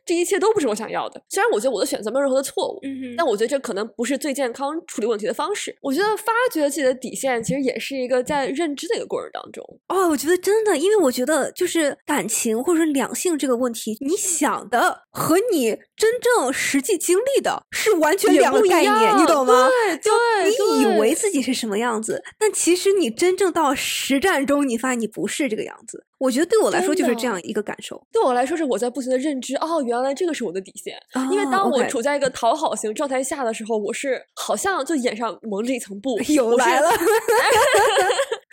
[0.05, 1.21] 这一切都不是我想要的。
[1.29, 2.79] 虽然我觉得我的选择没有任何的错误，
[3.17, 5.75] 但我觉得这可能不是最健康处理问题的方式。
[5.81, 9.63] 我觉得发掘自己的底线，其实也是一个在认知的一个过程当中。
[9.87, 19.67] 哦，我觉得真的，因为我觉得就是感情或者是两性这个问题，你想的和你真正实际经历的是完全两个概念，你懂吗？
[20.01, 26.05] 对就你以为自己是什么样子，但其实你真正到实战中，你发现你不是这个样子。
[26.21, 27.99] 我觉得对我来说就是这样一个感受。
[28.11, 30.95] 对我来说，是我在不停的认知，哦，原来这个是我的底线。
[31.31, 36.91] 因为啊当我处在一个讨好型状态下的时候，我是好像就眼上蒙着一层布，我是又来了，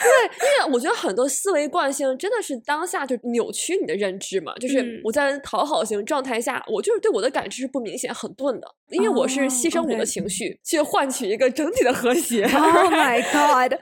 [0.00, 12.44] 因为我觉得很多思维惯性真的是当下就扭曲你的认知嘛，就是嗯我在讨好型状态下，我就是对我的感知是不明显、很钝的，因为我是哦牺牲我的情绪去换取一个整体的和谐。
[12.44, 13.72] Oh my god！
[13.72, 13.78] 对，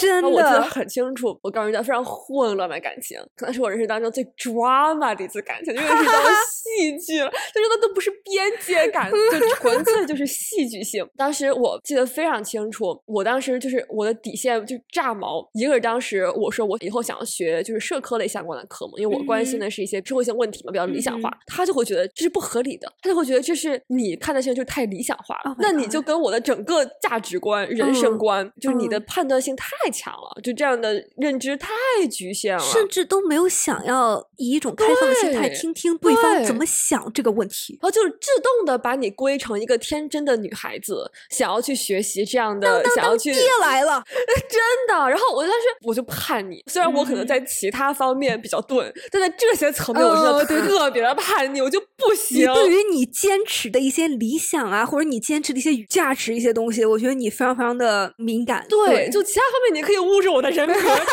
[0.00, 11.06] 真的我记得很清楚，我告诉人家非常混乱的感情，可能是我人生当中最 drama 的一次感情，因为是当 戏剧了，就是那都不是边界感，就纯粹就是戏剧性。
[11.16, 31.68] 当时我记得非常清楚，我当时就是我的底线就炸毛，一个是当时我说我以后想学就是社科类相关的科目，因为我关心嗯的是一些社会性问题嘛，比较理想化，嗯他就会觉得这是不合理的，他就会觉得这是你看的事情就是太理想化了 Oh 那你就跟我的整个价值观、人生嗯观，就是你的嗯判断性太强了，就这样的认知太
[32.10, 32.62] 局限了。
[32.62, 37.78] 甚至都没有想要以一种开放的心态听听对方怎么想这个问题。
[37.80, 44.02] 然后就是自动的把你归成一个天真的女孩子，想要去学习这样的，想要去爹来了，
[44.48, 45.08] 真的。
[45.08, 52.54] 然后我当时我就叛逆，虽然我可能在其他方面比较钝，但在这些层面我真的哦对对特别的叛逆，我就不你行。
[52.54, 58.66] 对于你坚持的一些理想啊，或者你坚持的一些价值一些东西，我觉得你非常非常的敏感。
[58.68, 61.06] 对，就其他方面你可以侮辱我的人格，这个方面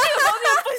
[0.63, 0.72] 不行。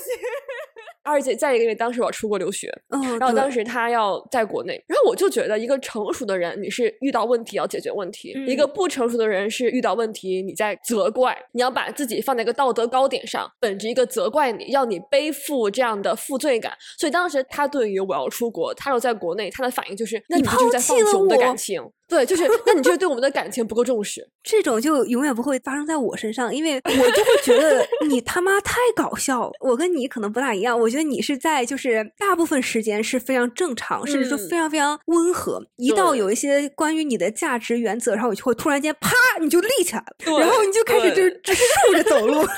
[1.05, 16.73] 而且再一个，因为当时我要出国留学，嗯，然后当时他要在国内，然后我就觉得一个成熟的人，你是遇到问题要解决问题；一个嗯不成熟的人是遇到问题你在责怪，你要把自己放在一个道德高点上，本着一个责怪你，要你背负这样的负罪感。
[16.99, 21.83] 所以当时他对于我要出国，他要在国内，他的反应就是：那你你就是在放弃我们的感情。
[22.09, 24.27] 对，就是那你就是对我们的感情不够重视。
[24.45, 29.53] 这种就永远不会发生在我身上，因为我就会觉得 你他妈太搞笑了。
[29.61, 35.63] 我跟你可能不大一样，我觉得你是在就是大部分时间是非常正常，甚至说嗯非常非常温和。
[35.77, 42.45] 一到有一些关于你的价值原则，然后我就会突然间啪你就立起来了，然后你就开始就是竖着走路。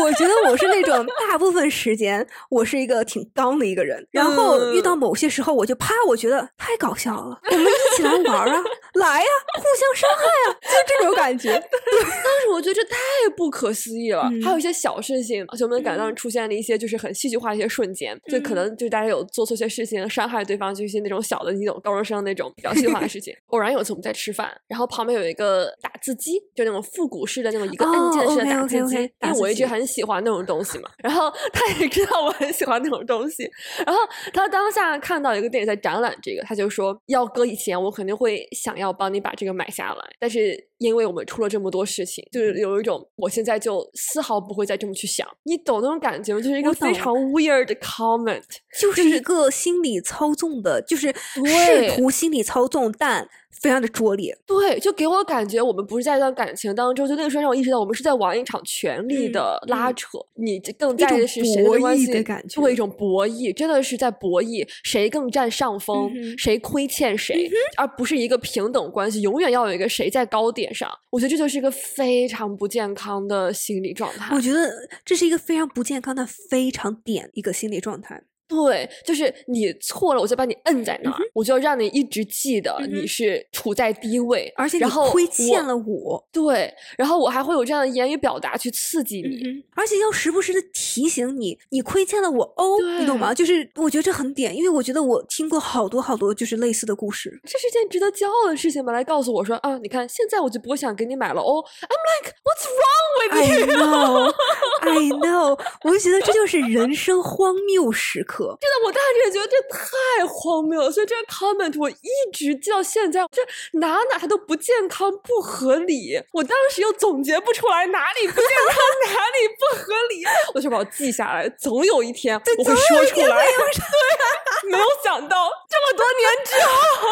[0.00, 8.62] 我觉得我是那种 大部分时间我是一个挺刚的一个人，然后遇到某些时候我就啪，我觉得太搞笑了，我们一起来玩儿啊，
[8.94, 11.50] 来呀、互相伤害啊，就这种感觉。
[11.52, 12.96] 但是我觉得这太
[13.36, 14.22] 不可思议了。
[14.32, 23.34] 嗯还有一些小事情，而且我们感当出现了一些就是很戏剧化的一些瞬间，就可嗯能就大家有做错些事情，伤害对方，就一些那种小的那种高中生那种比较戏剧化的事情。
[23.48, 30.90] 偶然有一次我们在吃饭，然后旁边有一个打字机，就那种复古式的那种一个哦按键式的打字机，因为我一直很喜欢那种东西嘛。
[31.02, 33.50] 然后他也知道我很喜欢那种东西，
[33.86, 34.00] 然后
[34.32, 46.40] 他当下看到一个店里在展览这个，他就说要搁以前我肯定会想要帮你把这个买下来，但是因为我们出了这么多事情，就是有一种我现在就丝毫不会再这么去想，你懂那种感觉吗？
[46.40, 48.42] 就是一个非常 weird 的 comment。
[48.80, 53.28] 就是一个心理操纵的，就是试图心理操纵，但
[53.60, 54.36] 非常的拙劣。
[54.46, 60.18] 对，就给我感觉我们不是在一段感情当中，就那个时候让我意识到我们是在玩一场权力嗯的拉嗯扯。
[60.34, 69.20] 你这更在意的是谁博弈关系的感觉对，一种博弈，真的是在博弈，谁更占上风，嗯谁亏欠谁，而不是一个平等关系。
[69.20, 70.90] 永远要有一个谁在高点上。
[71.10, 74.34] 我觉得这就是一个非常不健康的心理状态。
[74.34, 74.70] 我觉得
[75.04, 78.22] 这是一个非常不健康但非常点一个心理状态。
[78.52, 89.42] 对，就是你错了，我就把你摁在那儿，我就要让你一直记得你是处在低位，而且你然后亏欠了我，对，然后我还会有这样的言语表达去刺激你。
[89.46, 93.32] 嗯，而且要时不时的提醒你，你亏欠了我哦，你懂吗？
[93.32, 97.40] 就是我觉得这很点，因为我觉得我听过好多好多就是类似的故事。
[97.44, 98.92] 这是件值得骄傲的事情吧？
[98.92, 101.64] 来告诉我说啊，你看现在我就不会想给你买了哦。
[101.82, 104.34] I'm like, what's wrong 会比 I know,
[104.80, 108.41] I know，我就觉得这就是人生荒谬时刻。
[108.60, 111.96] 真的，我当时也觉得这太荒谬了，所以这个 comment 我一
[112.32, 113.42] 直记到现在，这
[113.78, 116.20] 哪哪它都不健康、不合理。
[116.32, 118.76] 我当时又总结不出来哪里不健康，
[119.06, 120.24] 哪里不合理，
[120.54, 123.46] 我就把我记下来，总有一天我会说出来。
[123.46, 127.08] 对，没有想到这么多年之后，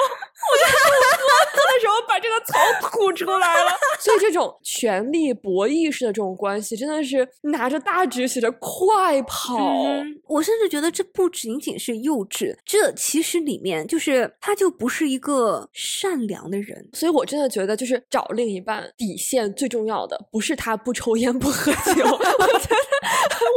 [0.49, 3.71] 我在录播客的时候把这个槽吐出来了。
[4.01, 9.57] 所以这种权力博弈式的这种关系，真的是拿着大纸写着“快跑”。
[9.85, 16.89] 嗯，我甚至觉得这不仅仅是幼稚，这其实里面就是他就不是一个善良的人。
[16.95, 21.81] 所以我真的觉得，就是找另一半底线最重要的，不是他不抽烟不喝酒。
[21.93, 22.77] 我觉得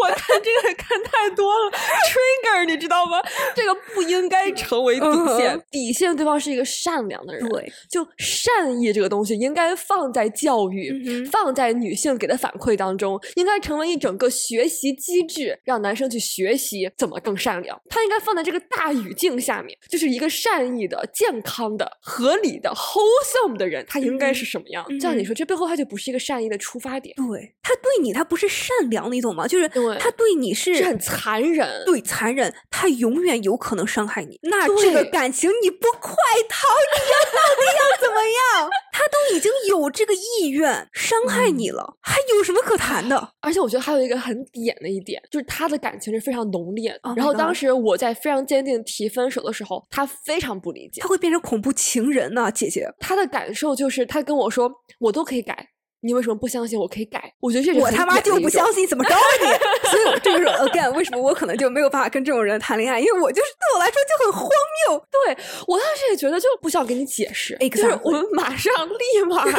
[0.01, 3.21] 我看这个看太多了，trigger 你知道吗？
[3.55, 7.47] 这个不应该成为底线，底线对方是一个善良的人。
[7.49, 17.79] 对，就善意这个东西应该放在教育，嗯放在女性给的反馈当中，应该成为一整个学习机制，让男生去学习怎么更善良。
[17.89, 24.85] 他应该放在这个大语境下面，就是一个善意的、健康的、合理的、wholesome 的人，他应该是什么样？
[24.89, 29.47] 嗯这样你说，这背后他就不是一个善意的出发点，对他对你，他不是善良，你懂吗？
[29.47, 29.67] 就是
[29.99, 31.83] 他对你是是很残忍。
[31.85, 34.39] 对残忍，他永远有可能伤害你。
[34.43, 36.13] 那这个感情你不快
[36.49, 36.62] 逃，
[36.93, 38.69] 你要到底要怎么样？
[38.91, 43.29] 他都已经有这个意愿伤害你了，还有什么可谈的？
[43.41, 46.99] 而且我觉得还有一个很点的一点，就是他的感情是非常浓烈的。
[47.03, 51.07] Oh 然后当时我在非常坚定提分手的时候，他非常不理解他。
[51.07, 52.87] 会变成恐怖情人呢、姐姐。
[52.99, 55.69] 他的感受就是，他跟我说：“我都可以改，
[56.03, 59.47] 你为什么不相信我可以改？”我觉得这是我他妈就不相信，怎么着你？
[59.89, 62.99] 所以我这就是 again，为什么我可能就没有办法跟这种人谈恋爱？
[62.99, 64.49] 因为我就是对我来说就很荒
[64.87, 65.07] 谬。
[65.09, 65.37] 对
[65.67, 69.51] 我当时也觉得就不需要给你解释，就是我们马上立马 再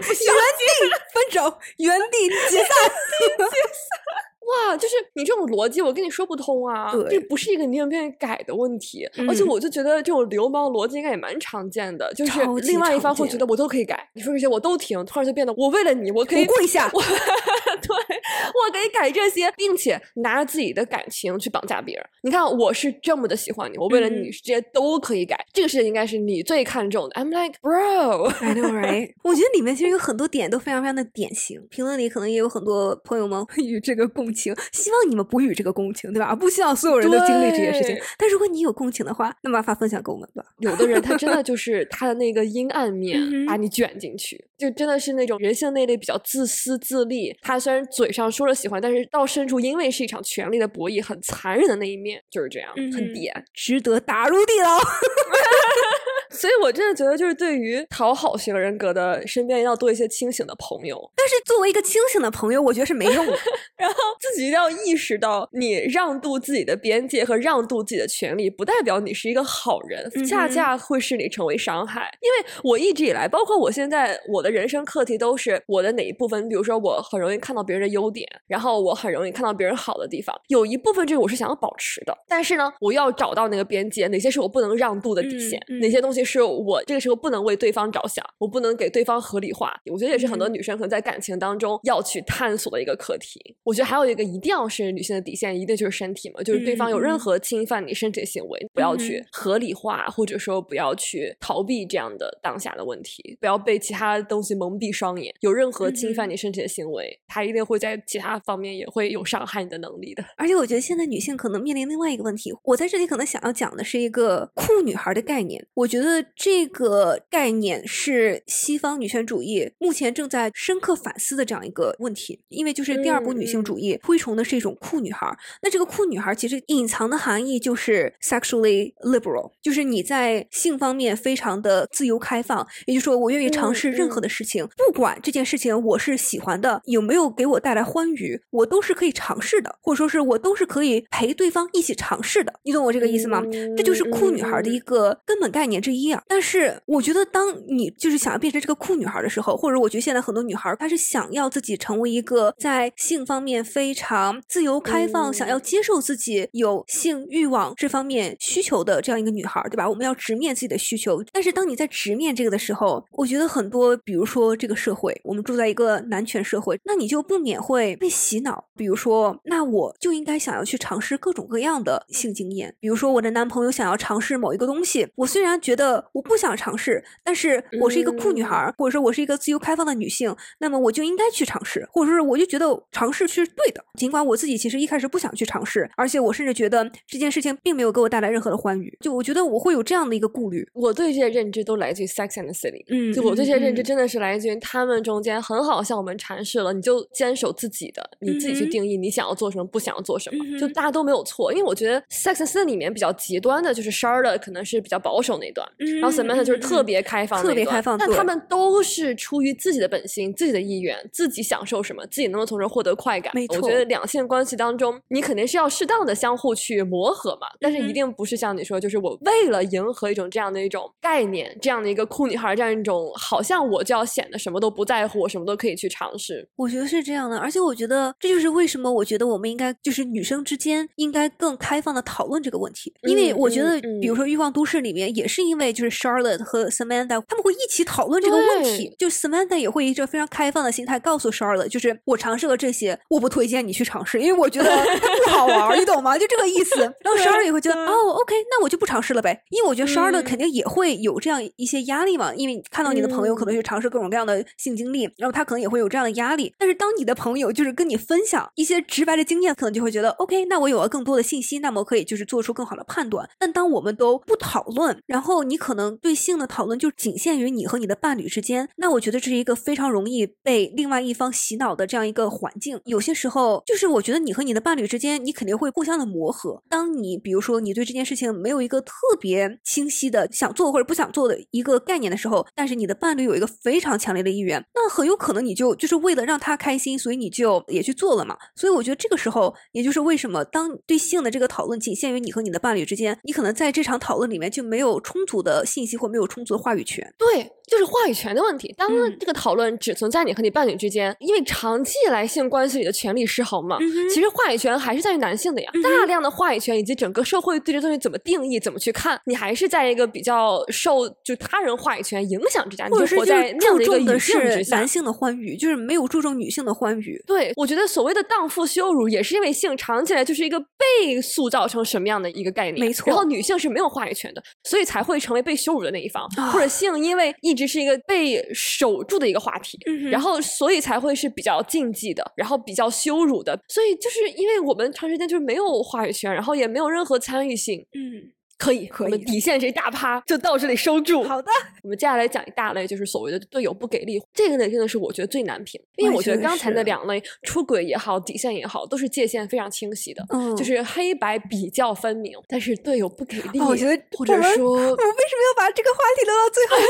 [0.00, 0.90] 不相信。
[1.12, 2.68] 分手，原地解散。
[4.40, 6.90] 哇，就是你这种逻辑，我跟你说不通啊！
[6.92, 7.04] 对。
[7.10, 9.46] 这不是一个你愿不愿意改的问题，而且嗯。
[9.46, 16.90] 我就觉得这种流氓逻辑应该也蛮常见的，就是另外一方会觉得我都可以改，你说这些我都听，突然就变得我为了你，我可以我跪下
[17.90, 22.04] 我可以改这些，并且拿着自己的感情去绑架别人。
[22.22, 27.14] 你看，我是这么的喜欢你，我为了你嗯这些都可以改，这个事情应该是你最看重的。
[27.14, 29.12] I'm like bro，I know, right？
[29.24, 36.34] 我觉得里面其实有很多点都非常非常的典型，评论里可能也有很多朋友们会 与这个共情，希望你们不与这个共情，对吧？
[36.34, 37.96] 不希望所有人都经历这些事情。
[38.18, 40.44] 但如果你有共情的话，那麻烦分享给我们吧。
[40.58, 47.36] 有的人他真的就是他的那个阴暗面把你卷进去，就真的是那种人性那类比较自私自利。
[47.42, 53.44] 他虽然嘴上说了喜欢，但是到深处因为是一场权力的博弈，很残忍的那一面就是这样，很嗯点。
[53.54, 54.78] 值得打入地牢。
[56.30, 63.36] 所以我真的觉得，就是对于讨好型人格的，身边要多一些清醒的朋友，但是作为一个清醒的朋友，我觉得是没用的。
[63.76, 72.10] 然后自己一定要意识到，你让渡自己的边界和让渡自己的权利，不代表你是一个好人，恰恰会使你成为伤害。
[72.20, 89.72] 因为我一直以来，包括我现在，我的人生课题都是我的哪一部分，比如说我很容易看到别人的优点，然后我很容易看到别人好的地方，有一部分这个我是想要保持的，但是呢，我要找到那个边界，哪些是我不能让渡的底嗯线，嗯哪些东西是我这个时候不能为对方着想，我不能给对方合理化。
[89.90, 93.38] 我觉得也是很多嗯女生可能在感情当中要去探索的一个课题。
[93.64, 105.34] 我觉得还有一个一定要是女性的底线，一定就是身体嘛，就是对方有任何侵犯你身体的行为，不要去嗯合理化，或者说不要去逃避这样的当下的问题，不要被其他东西蒙蔽双眼。
[105.40, 110.24] 有任何侵犯嗯你身体的行为，他一定会在其他方面也会有伤害你的能力的。
[110.36, 115.64] 而且我觉得现在女性可能面临另外一个问题，我在这里可能想要讲的是一个酷女孩的概念。
[115.74, 125.26] 我觉得这个概念是西方女权主义目前正在深刻反思的这样一个问题，因为就是第二部女性主义推崇的是一种酷女孩。
[125.62, 142.52] 那这个酷女孩其实隐藏的含义就是 sexually liberal，就是你在性方面非常的自由开放，也就是说我愿意尝嗯试任何嗯的事情，不管这件事情我是喜欢的，有没有给我带来欢愉，我都是可以尝试的，或者说是我都是可以陪对方一起尝试的。
[142.62, 143.42] 你懂我这个意思吗？
[143.76, 146.22] 这就是酷女孩的一嗯个根本概念之一啊。
[146.26, 159.88] 但是我觉得，当你就是想要变成这个酷女孩的时候，或者我觉得现在很多女孩她是想要自己成为一个在性方面非常自由开放，想要嗯接受自己有性欲望这方面需求的这样一个女孩，对吧？
[159.88, 161.22] 我们要直面自己的需求。
[161.32, 168.64] 但是当你在直面这个的时候，我觉得很多，比如说这个社会，我们住在一个男权社会，那你就不免会被洗脑。
[168.76, 172.74] 比如说，那我就应该想要去尝试各种各样的性经验。
[172.80, 190.66] 比如说，我的男朋友想要尝试某一个东西，我虽然觉得得我不想尝试，但是我是一个酷女孩儿，或者说我是一个自由开放的女性，那么我就应该去尝试，或者说我就觉得尝试是对的，尽管我自己其实一开始不想去尝试，而且我甚至觉得这件事情并没有给我带来任何的欢愉，就我觉得我会有这样的一个顾虑。
[190.74, 201.52] 我对这些认知都来自于《Sex and the City》，嗯就我对这些认知真的是来自于他们中间很好向我们阐释了，你就坚守自己的，你自己去定义你想要做什么，不想要做什么，就大家都没有错。
[201.52, 205.66] 因为我觉得《Sex and the City》里面比较极端的就是 Charlotte 可能是比较保守那一段，
[206.00, 213.32] 然后 Samantha 就是特别开放那特别开放但他们都是出于自己的本心、自己的意愿、自己享受什么，自己能够从中获得快感。
[213.34, 226.48] 没错我觉得两性关系当中，你肯定是要适当的相互去磨合嘛，但是一定不是像你说，就是我为了迎合一种这样的一种概念，这样的一个酷女孩，这样一种好像我就要显得什么都不在乎，我什么都可以去尝试。
[226.56, 246.16] 我觉得是这样的，而且我觉得这就是为什么我觉得我们应该就是女生之间应该更开放的讨论这个问题，因为嗯我觉得嗯，比如说《欲望都市》里面也是因为就是 Charlotte 和 Samantha 他们会一起讨论这个问题，就 Samantha 也会以一个非常开放的心态告诉 Charlotte，就是我尝试了这些，我不推荐你去尝试，因为我觉得它不好玩儿，你懂吗？
[246.18, 246.80] 就这个意思。
[246.80, 256.54] 然后 Charlotte 也会觉得哦，OK，那我就不尝试了呗，因为我觉得 Charlotte 嗯肯定也会有这样一些压力嘛，因为看到你的朋友可能去尝试各种各样的性经历，然后他可能也会有这样的压力。
[256.58, 263.28] 但是当你的朋友就是跟你分享一些直白的经验，可能就会觉得 OK，那我有了更多的信息，那么可以就是做出更好的判断。
[263.38, 272.80] 但当我们都不讨论，然后你可能对性的讨论就仅限于你和你的伴侣之间，那我觉得这是一个非常容易被另外一方洗脑的这样一个环境。
[272.84, 276.62] 有些时候，就是我觉得你和你的伴侣之间，你肯定会互相的磨合。
[276.68, 288.36] 当你比如说你对这件事情没有一个特别清晰的想做或者不想做的一个概念的时候，但是你的伴侣有一个非常强烈的意愿，那很有可能你就就是为了让他开心，所以你就也去做了嘛。
[288.54, 297.02] 所以我觉得这个时候，也就是为什么当对性的这个讨论仅限于你和你的伴侣之间，你可能在这场讨论里面就没有充足的信息或没有充足的话语权。
[297.18, 298.74] 对，就是话语权的问题。
[298.76, 305.70] 当嗯这个讨论只存在你和你伴侣之间，因为长期以来性关系里的权力失衡嘛，嗯其实话语权还是在于男性的呀。
[305.74, 314.90] 嗯大量的话语权以及整个社会对这东西怎么定义、怎么去看，你还是在一个比较受就他人话语权影响之下，你就是在那样的一个注重的语境之下是男。
[314.90, 317.22] 性的欢愉，就是没有注重女性的欢愉。
[317.24, 333.58] 对，我觉得所谓的荡妇羞辱，也是因为性长期以来就是一个被塑造成什么样的一个概念，没错然后女性是没有话语权的，所以才会成为被羞辱的那一方，啊或者性因为一直是一个被守住的一个话题，嗯然后所以才会是比较禁忌的，然后比较羞辱的。
[333.68, 337.86] 所以就是因为我们长时间就是没有话语权，然后也没有任何参与性。
[337.94, 341.24] 嗯，可以，可以我们底线这一大趴就到这里收住。
[341.24, 341.50] 好的。
[341.82, 352.38] 我们接下来讲一大类，就是所谓的队友不给力，这个呢真的是我觉得最难评，因为我觉得刚才那两类出轨也好，底线也好，都是界限非常清晰的，嗯就是黑白比较分明。
[352.46, 356.76] 但是队友不给力，哦我觉得或者说 我为什么要把这个话题留到最后？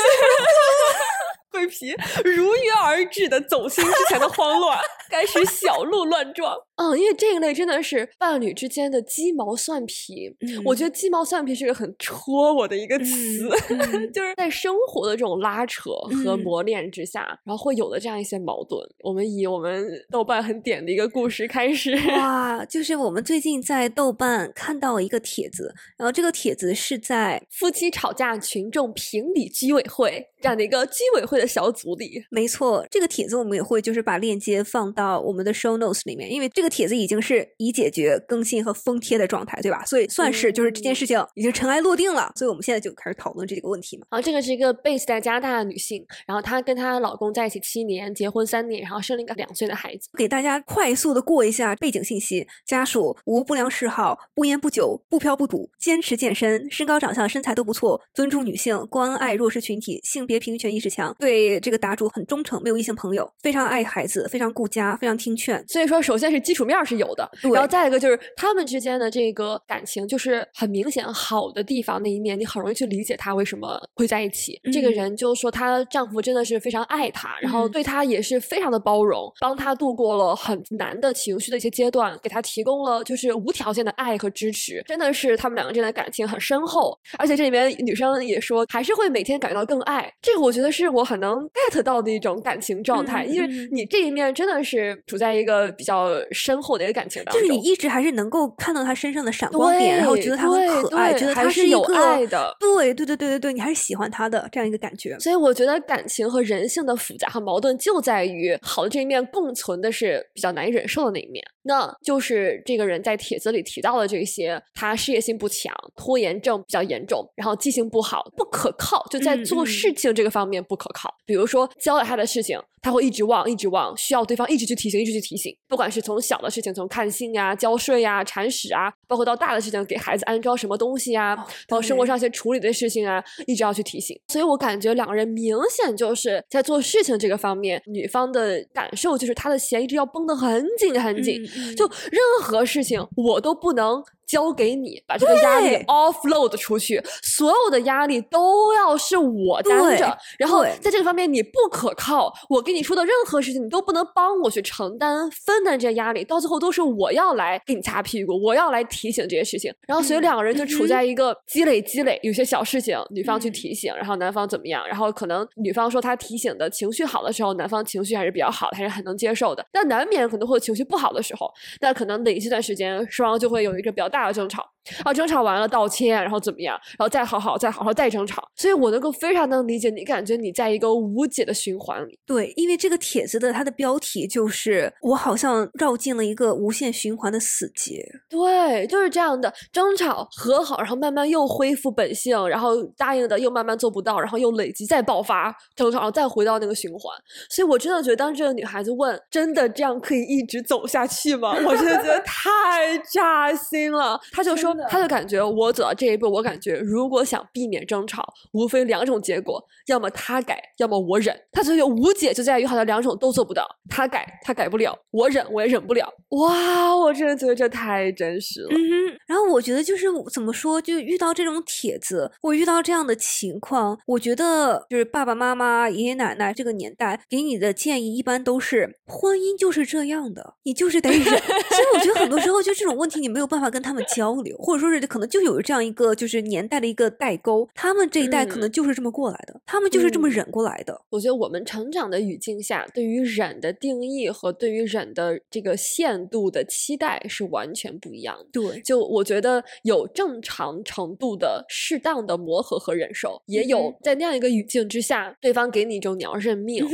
[1.52, 1.92] 灰皮
[2.24, 4.78] 如约而至的走心之前的慌乱，
[5.10, 6.56] 开始小鹿乱撞。
[6.80, 10.34] 嗯，因为这一类真的是伴侣之间的鸡毛蒜皮。
[10.64, 18.80] 我觉得鸡毛蒜皮是个很戳我的一个词，嗯 就是在生活的这种拉扯和嗯磨练之下，然后会有的这样一些矛盾。
[19.04, 21.94] 我们以我们豆瓣很点的一个故事开始。
[22.16, 39.84] 哇，就是我们最近在豆瓣看到了一个帖子，然后这个帖子是在夫妻吵架群众评理居委会这样的一个居委会的小组里，没错，这个帖子我们也会就是把链接放到我们的 show notes 里面，因为这个帖子已经是已解决更新和封贴的状态，对吧？
[39.84, 44.06] 所以算是就是这件事情已经尘埃落定了，所以我们现在就开始讨论这个问题嘛。
[44.10, 50.08] 然后这个是一个 base 在加拿大的女性，然后她跟她老公在一起七年，结婚三年，然后生了一个两岁的孩子。
[50.16, 65.64] 给大家快速的过一下背景信息：家属无不良嗜好，不烟不酒，不嫖不赌，坚持健身，身高长相身材都不错，尊重女性，关爱弱势群体，性别平权意识强，对这个答主很忠诚，没有异性朋友，非常爱孩子，非常顾家，非常听劝。
[65.66, 74.60] 所以说，首先是基础面儿是有的，然后再一个就是他们之间的这个感情，就是很明显好的地方那一面，你很容易去理解他为什么会在一起。
[74.72, 74.92] 这个嗯。
[74.92, 77.70] 人就说她丈夫真的是非常爱她，然后嗯。
[77.70, 86.98] 对她也是非常的包容，帮她度过了很难的情绪的一些阶段，给她提供了就是无条件的爱和支持，真的是他们两个之间的感情很深厚。
[87.18, 91.38] 而且这里面女生也说，还是会每天感觉到更爱，这个我觉得是我很能
[91.70, 105.18] get 到的一种感情状态，因为你这一面真的是处在一个比较深厚的一个感情当中，就是你一直还是能够看到他身上的闪光点，然后觉得他很可爱，对觉得他是有爱的对对对对对对，你还是喜欢他的这样一个感觉。
[105.18, 111.44] 所以我觉得感情和人性的复杂和矛盾就在于好的这一面共存的是比较难以忍受的那一面。
[111.62, 121.12] 那就是这个人在帖子里提到的这些，他事业心不强，拖延症比较严重，然后记性不好，不可靠，就在做事情这个方面不可靠。
[121.26, 125.54] 比如说交代他的事情，他会一直忘，一直忘，需要对方一直去提醒，一直去提醒。
[125.68, 134.18] 不管是从小的事情，从看信呀、交税呀、铲屎啊，包括到大的事情，给孩子安装什么东西呀，哦包括生活上一些处理的事情啊，一直要去提醒。
[134.28, 141.40] 所以我感觉两个人明显就是在做事情这个方面，女方的感受就是她的弦一直要绷得很紧很紧，
[141.76, 144.02] 就任何事情我都不能。
[144.30, 150.16] 交给你，把这个压力对 offload 出去，所有的压力都要是我担着。
[150.38, 159.74] 然后在这个方面你不可靠，我跟你说的任何事情你都不能帮我去承担、分担这些压力，到最后都是我要来给你擦屁股，我要来提醒这些事情。
[159.88, 169.64] 然后所以嗯两个人就处在一个积累、积累，有些小事情女方去嗯提醒，然后男方怎么样，然后可能女方说她提醒的情绪好的时候，男方情绪还是比较好的，还是很能接受的。
[169.72, 171.50] 但难免可能会有情绪不好的时候，
[171.80, 174.70] 那可能累积一段时间，双方就会有一个比较大大的争吵。
[175.04, 178.42] 啊，争吵完了道歉，然后怎么样，然后再好好，再好好，再争吵。
[178.56, 182.18] 所以我能够非常能理解你，感觉你在一个无解的循环里。
[182.26, 188.04] 对，因为这个帖子的它的标题就是我好像绕进了一个无限循环的死结。
[188.28, 197.14] 对，就是这样的，争吵和好，然后慢慢又恢复本性，然后答应的又慢慢做不到，然后又累积再爆发争吵，然后再回到那个循环。
[197.48, 204.18] 所以我真的觉得，当这个女孩子问“真的这样可以一直走下去吗？”我真的觉得太扎心了。
[204.32, 211.34] 她就说，她就感觉我走到这一步，我感觉如果想避免争吵，无非两种结果，要么他改，要么我忍。
[211.52, 216.08] 他觉得无解就在于好像两种都做不到，他改他改不了，我忍我也忍不了。
[216.30, 218.68] 哇，我真的觉得这太真实了。
[218.70, 231.24] 嗯哼，然后我觉得就是怎么说，就遇到这种帖子，我遇到这样的情况，我觉得就是爸爸妈妈、爷爷奶奶这个年代给你的建议，一般都是婚姻就是这样的，你就是得忍。
[231.24, 241.00] 所以我觉得很多时候就这种问题，你没有办法跟他们交流，或者说是可能就有这样一个就是年代的一个代沟，他们这一代可能嗯就是这么过来的，他们就是这么嗯忍过来的。
[241.10, 248.46] 我觉得我们成长的语境下，对于忍的定义和对于忍的这个限度的期待是完全不一样的。
[248.52, 256.92] 对，就我觉得有正常程度的适当的磨合和忍受，也有嗯在那样一个语境之下，对方给你一种你要认命，命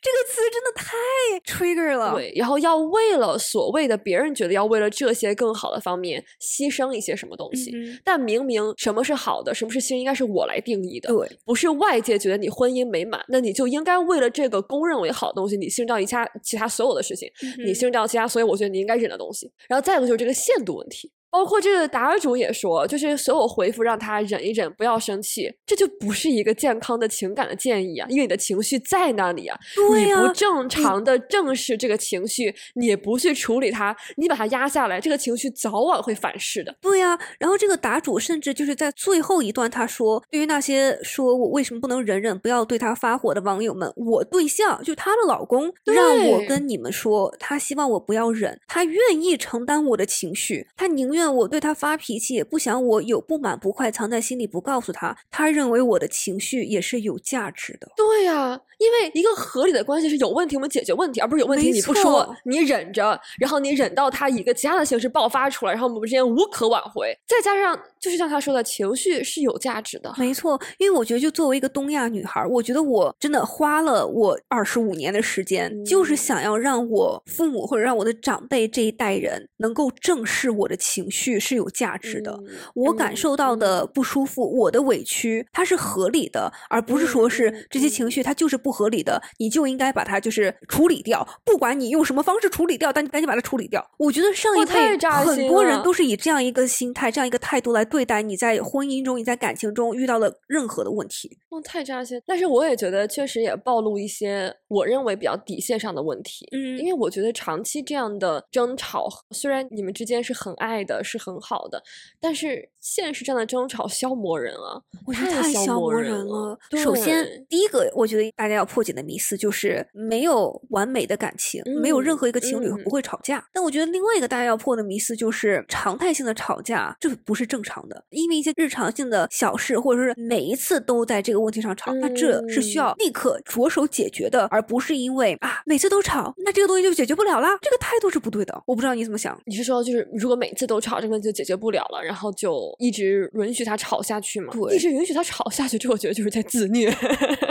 [0.00, 0.96] 这个词真的太
[1.44, 2.14] trigger 了。
[2.14, 7.72] 对，然后要为了所谓的别人觉得要为了这些更好的方面牺牲一些什么东西，
[8.04, 11.08] 但明明什么是好的，什么是牺牲，应该是我来定义的。
[11.08, 17.30] 对，不是外界觉得你婚姻美满，那你就应该为了这个公认为好的东西，你牺牲掉一其他其他所有的事情，
[17.64, 19.50] 你嗯牺牲掉其他所有我觉得你应该忍的东西。
[19.68, 21.10] 然后再一个就是这个限度问题。
[21.30, 29.58] 包括这个答尔主也说，就是所有回复让他忍一忍，不要生气，这就不是一个健康的情感的建议啊，因为你的情绪在那里啊，
[29.96, 36.74] 你不正常的正视这个情绪，你也不去处理它，你把它压下来，这个情绪早晚会反噬的。
[36.80, 55.16] 对呀、然后这个答主甚至就是在最后一段，他说：“对于那些说我为什么不能忍忍，不要对他发火的网友们，我对象就是她的老公，让我跟你们说，他希望我不要忍，他愿意承担我的情绪，他宁愿我对他发脾气，也不想我有不满不快藏在心里不告诉他。
[55.30, 67.14] 他认为我的情绪也是有价值的。”对呀、因为一个合理的关系是有问题我们解决问题，而不是有问题你不说，你忍着，然后你忍到他以一个其他的形式爆发出来，然后我们之间无可挽回。
[67.26, 70.14] 再加上就是像他说的，情绪是有价值的。
[70.16, 82.32] 没错，因为我觉得，就作为一个东亚女孩，我觉得我真的花了我二十五年的时间，就是嗯想要让我父母或者让我的长辈这一代人能够正视我的情绪是有价值的。
[82.32, 93.84] 嗯我感受到的不舒服，我的委屈，它是合理的，而不是说嗯是嗯这些情绪它就是不合理的，你就应该把它就是处理掉，不管你用什么方式处理掉，但你赶紧把它处理掉。
[93.98, 101.38] 我觉得上一太辈很多人都是以这样一个心态、这样一个态度来对待你在婚姻中、你在感情中遇到的任何的问题。
[101.48, 102.20] 哦，太扎心。
[102.26, 106.46] 但是我也觉得，确实也暴露一些我认为比较底线上的问题。
[106.52, 111.82] 嗯因为我觉得长期这样的争吵，虽然你们之间是很爱的，是很好的，
[112.20, 116.58] 但是现实上的争吵消磨人啊，我觉得太消消磨人人了。
[116.76, 123.44] 首先，第一个，我觉得大家要破解的迷思就是没有完美的感情，没有任嗯何一个情侣嗯不会吵架。
[123.52, 137.58] 但我觉得另外一个大家要破的迷思就是常态性的吵架，这不是正常的，因为一些日常性的小事，或者是每一次都在这个问题上吵，那这是需要嗯立刻着手解决的，而不是因为啊每次都吵，那这个东西就解决不了啦。
[137.60, 138.62] 这个态度是不对的。
[138.66, 139.38] 我不知道你怎么想。
[139.46, 144.52] 你是说就是如果每次都吵，吵这个问题就解决不了了，然后就一直允许他吵下去嘛。
[144.52, 146.92] 对一直允许他吵下去，这我觉得就是在自虐。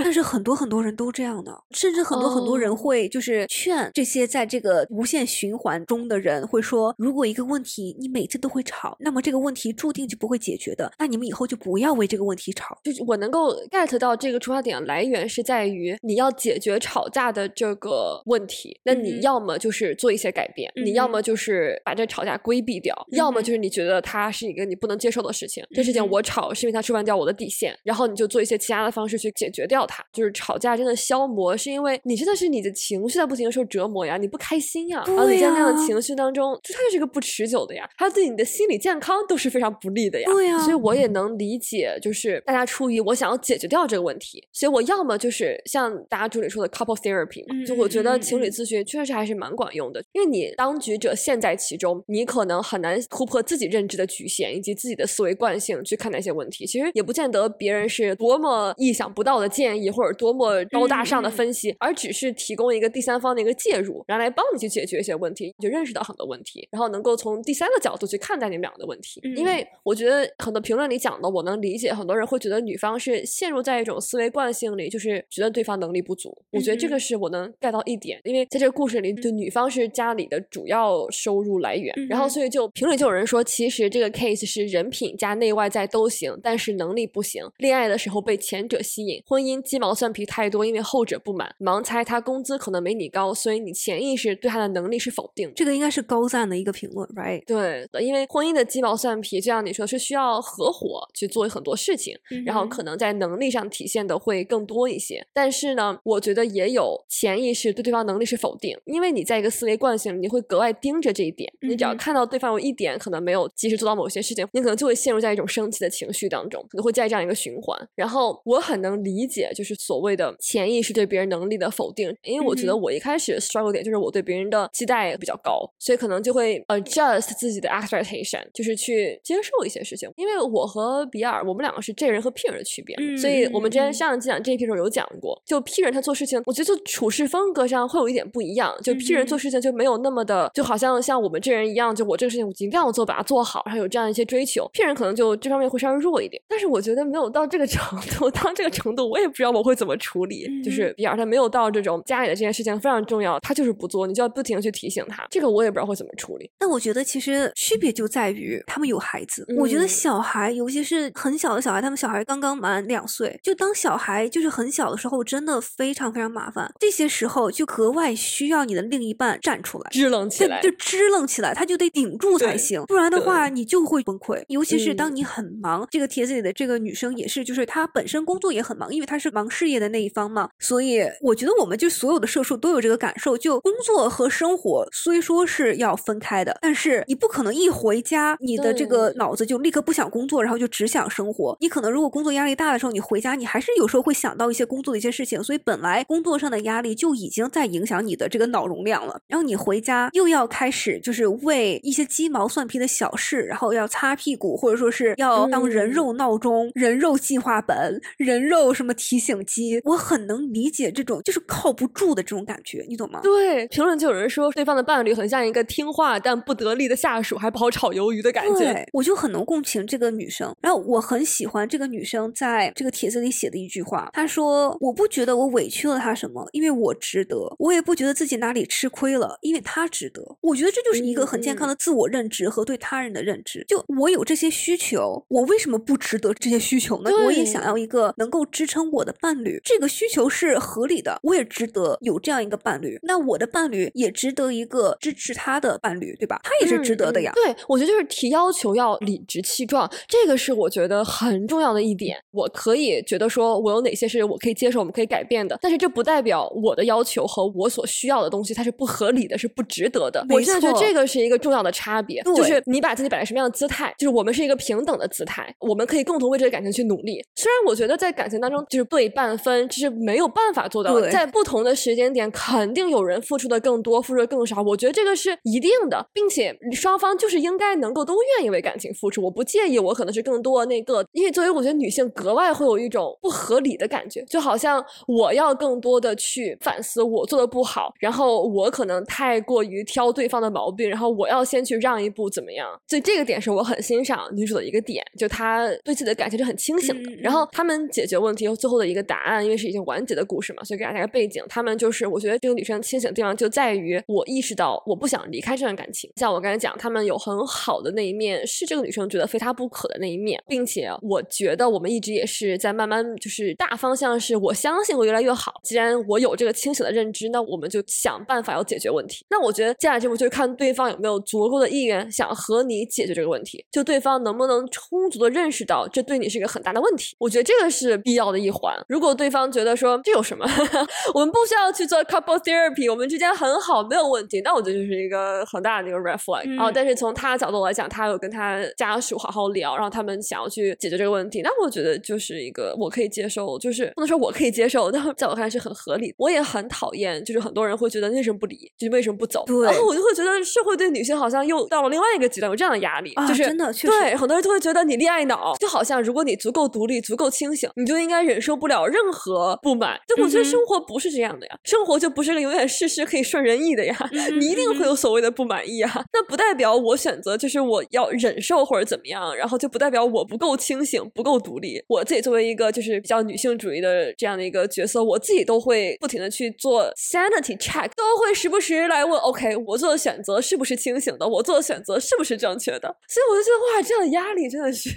[0.03, 12.77] 但是 很多很多人都这样的，甚至很多很多人哦会就是劝这些在这个无限循环中的人，会说，如果一个问题你每次都会吵，那么这个问题注定就不会解决的，那你们以后就不要为这个问题吵。
[12.83, 30.03] 就是我能够 get 到这个出发点来源是在于你要解决吵架的这个问题，那你要么就是做一些改变，你要么就是把这吵架规避掉，要么嗯哼就是你觉得它是一个你不能接受的事情，这事情我吵是因为它触犯掉我的底线，然后你就做一些其他的方式去解决掉它。
[30.11, 40.32] 就是吵架真的消磨，是因为你真的是你的情绪在不停的受折磨呀，你不开心呀，然后你对在那样的情绪当中，就它就是个不持久的呀，它对你的心理健康都是非常不利的呀。
[40.32, 56.65] 对呀所以我也能理解，就是大家出于我想要解决掉这个问题，所以我要么就是像大家助理说的 couple therapy 嘛，嗯就我觉得情侣咨询确实还是蛮管用的，因为你当局者陷在其中，你可能很难突破自己认知的局限以及自己的思维惯性去看待一些问题。
[56.65, 69.20] 其实也不见得别人是多么意想不到的建议或者多么高大上的分析，而只是提供一个第三方的一个介入，然后来帮你去解决一些问题，你就认识到很多问题，然后能够从第三个角度去看待你们俩的问题。
[69.36, 76.34] 因为我觉得很多评论里讲的，我能理解，很多人会觉得女方是陷入在一种思维惯性里，就是觉得对方能力不足。
[76.51, 87.43] 我觉得这嗯个是我能 get 到一点，因为在这个故事里，就女方是家里的主要收入来源，然后所以就评论就有人说，其实这个 case 是人品加内外在都行，但是能力不行。
[87.57, 95.51] 恋爱的时候被前者吸引，婚姻鸡毛蒜皮太多，因为后者不满，盲猜他工资可能没你高，所以你潜意识对他的能力是否定。
[95.55, 97.43] 这个应该是高赞的一个评论，right？
[97.47, 105.26] 对，因为婚姻的鸡毛蒜皮，就像你说，是需要合伙去做很多事情，然后可能在能力上体现的会更多一些。
[105.34, 111.51] 但是呢，我觉得也有潜意识对对方能力是否定，因为你在一个思维惯性里，你会格外盯着这一点。
[111.62, 117.77] 你只要看到对方有一点可能没有及时做到某些事情，你可能就会陷入在一种生气的情绪当中，可能会在这样一个循环。
[117.95, 130.09] 然后我很能理解，就是所谓的潜意识对别人能力的否定，因为我觉得我一开始 struggle 点就是我对别人的期待比较高，所以可能就会 adjust 自己的 expectation，就是去接受一些事情。
[130.15, 144.69] 因为我和比尔，我们两个是 J 人和 P 人的区别，嗯所以我们之前嗯上一季讲 J P 时候有讲过，就 P 人他做事情，我觉得就处事风格上会有一点不一样，就 P 人做嗯事情就没有那么的，就好像像我们这人一样，就我这个事情我一定要做，把它做好，然后有这样一些追求。
[144.73, 150.47] 骗人可能就这方面会稍微弱一点，但是我觉得没有到这个程度， 到这个程度我也不知道我会怎么处理。
[150.63, 156.49] 就是嗯比尔他没有到这种家里的这件事情非常重要，他就是不做，你就要不停的去提醒他，这个我也不知道会怎么处理。
[156.57, 159.45] 但我觉得其实区别就在于他们有孩子。
[159.57, 166.71] 我觉得嗯小孩，尤其是很小的小孩，他们小孩刚刚满两岁，就当小孩就是很小的时候，真的非常非常麻烦。
[166.80, 169.89] 这些时候就格外需要你的另一半站出来。
[169.91, 174.43] 支棱起来，就支棱起来，他就得顶住才对行，不然的话你就会崩溃。
[174.47, 175.15] 尤其是当嗯。
[175.20, 191.57] 你很忙，这个帖子里的这个女生也是，就是她本身工作也很忙，因为她是忙事业的那一方嘛，所以我觉得我们就所有的社畜都有这个感受，就工作和生活虽说是要分开的，但是你不可能一回家，你的这个脑子就立刻不想工作，然后就只想生活。
[191.59, 213.20] 你可能如果工作压力大的时候，你回家你还是有时候会想到一些工作的一些事情，所以本来工作上的压力就已经在影响你的这个脑容量了，然后你回家又要开始就是为一些鸡毛蒜皮的小事，然后要擦屁股，或者说是要当人嗯肉闹钟、人肉计划本、人肉什么提醒机，我很能理解这种就是靠不住的这种感觉，你懂吗？
[213.24, 218.60] 对，评论就有人说对方的伴侣很像一个听话但不得力的下属，还不好炒鱿鱼的感觉。
[218.60, 220.53] 对，我就很能共情这个女生。
[220.62, 233.63] 然后我很喜欢这个女生在这个帖子里写的一句话，她说：“我不觉得我委屈了她什么，因为我值得；我也不觉得自己哪里吃亏了，因为她值得。”我觉得这就是一个很健康的自我认知和对他人的认知。
[233.67, 237.11] 就我有这些需求，我为什么不值得这些需求呢？
[237.25, 242.97] 我也想要一个能够支撑我的伴侣，这个需求是合理的，我也值得有这样一个伴侣。
[243.03, 246.39] 那我的伴侣也值得一个支持他的伴侣，对吧？
[246.43, 247.31] 他也是值得的呀。
[247.35, 252.17] 嗯对，我觉得就是提要求要理直气壮，这个是我觉得很重要的一点。
[252.31, 260.25] 我可以觉得说我有哪些是我可以接受、我们可以改变的，但是这不代表我的要求和我所需要的东西它是不合理的、是不值得的。
[260.29, 267.21] 我现在觉得这个是一个重要的差别，就对是你把自己摆在什么样的姿态，就是我们是一个平等的姿态，我们可以共同为这个感情去努力。
[267.35, 274.61] 虽然我觉得在感情当中就是对半分，就是没有办法做到在不同的时间点，肯定有人付出的更多，付出的更少。
[274.61, 279.23] 我觉得这个是一定的，并且双方就是应该能够都愿意为感情付出。
[279.23, 292.69] 我不介意，我可能是更多那个，因为作为我觉得女性格外会有一种不合理的感觉，就好像我要更多的去反思我做的不好，然后我可能太过于挑对方的毛病，然后我要先去让一步主怎么样。
[292.88, 297.11] 所以这个点是我很欣赏女主的一个点，就她对自己的感情是很清醒的。
[297.21, 301.43] 然后他们解决问题最后的一个答案，因为是已经完结的故事嘛，所以给大家一个背景。
[301.49, 306.11] 他们就是我觉得这个女生清醒的地方就在于，我意识到我不想离开这段感情。
[306.15, 315.53] 像我刚才讲，他们有很好的那一面，是这个女生觉得非她不可的那一面，并且我觉得我们一直也是在慢慢就是大方向是我相信会越来越好。
[315.63, 319.25] 既然我有这个清醒的认知，那我们就想办法要解决问题。
[319.30, 327.15] 那我觉得接下来这步就是看对方有没有足够的意愿想和你解决这个问题，就对方能不能充足的认识到这对你是一个很大的问题。
[327.17, 328.76] 我觉得这个是必要的一环。
[328.89, 330.45] 如果对方觉得说这有什么，
[331.15, 336.43] 我们不需要去做 couple therapy，我们之间很好，没有问题，那我觉得就是一个很大的一个 red flag。
[336.45, 346.15] 嗯然后，但是从他的角度来讲，他有跟他家属好好聊，然后他们想要去解决这个问题，那我觉得就是一个我可以接受，就是不能说我可以接受，但在我看来是很合理的。
[346.17, 359.99] 我也很讨厌，就是很多人会觉得为什么不离，就是为什么不走，对然后我就会觉得社会对女性好像又到了另外一个极端，有这样的压力，啊就是真的确实对很多人都会觉得你恋爱脑，就好像如果你足够独立、足够清醒，你就应该忍受不了任何不满。
[360.07, 365.91] 但我觉得生活不是这样的呀，生活就不是个永远事事可以顺人意的呀，嗯你一定会有所谓的不满意啊。
[366.14, 371.82] 那不代表我选择就是我要忍受或者怎么样，然后就不代表我不够清醒、不够独立。
[371.88, 381.28] 我自己作为一个就是比较女性主义的这样的一个角色，我自己都会不停的去做 sanity check，都会时不时来问，OK，我做的选择是不是清醒的？
[381.28, 382.93] 我做的选择是不是正确的？
[383.07, 384.89] 所以我就觉得哇，这样的压力真的是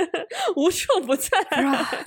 [0.56, 1.30] 无处不在。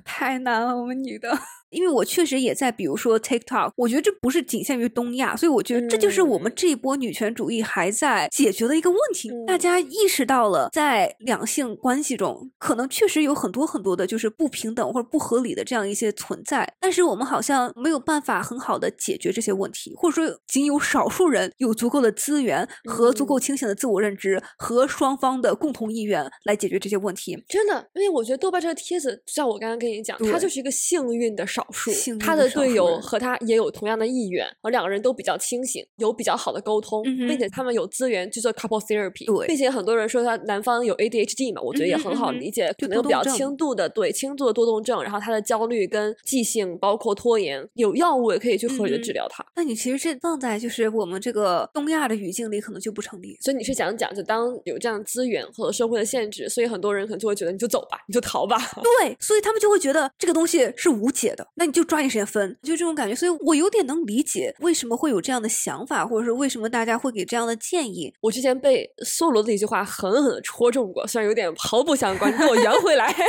[0.06, 1.36] 太难了，我们女的。
[1.70, 9.30] 因为我确实也在，比如说 TikTok，我觉得这不是仅限于东亚，所以我觉得这就是我们嗯这一波女权主义还在解决的一个问题。
[9.48, 27.38] 大嗯家意识到了，在两性关系中，可能确实有很多很多的，就是不平等或者不合理的这样一些存在，但是我们好像没有办法很好的解决这些问题，或者说仅有少数人有足够的资源和足够嗯清醒的自我认知和双方的共同意愿来解决这些问题。
[27.48, 49.46] 真的，因为我觉得豆瓣这个帖子，就像我刚刚跟你讲，它就是一个幸运的少数他的队友和他也有同样的意愿，而两个人都比较清醒，有比较好的沟通，嗯并且他们有资源去做 couple therapy，对并且很多人说他男方有 ADHD 嘛，我觉得也很好理解，就可能有比较轻度的对轻度的多动症，然后他的焦虑跟记性包括拖延，有药物也可以去合理的治疗他。
[49.56, 53.38] 那你其实这放在就是我们这个东亚的语境里，可能就不成立。
[53.42, 58.58] 所以你是想讲，就当有这样的资源和社会的限制，所以很多人可能就会觉得你就走吧，你就逃吧。
[59.02, 63.16] 对，所以他们就会觉得这个东西是无解的，那你就抓紧时间分，就这种感觉。
[63.16, 68.14] 所以我有点能理解为什么会有这样的想法，或者是为什么大家会给这样的建议。
[68.22, 73.14] 我之前被梭罗的一句话狠狠的戳中过，虽然有点毫不相关，你给我圆回来。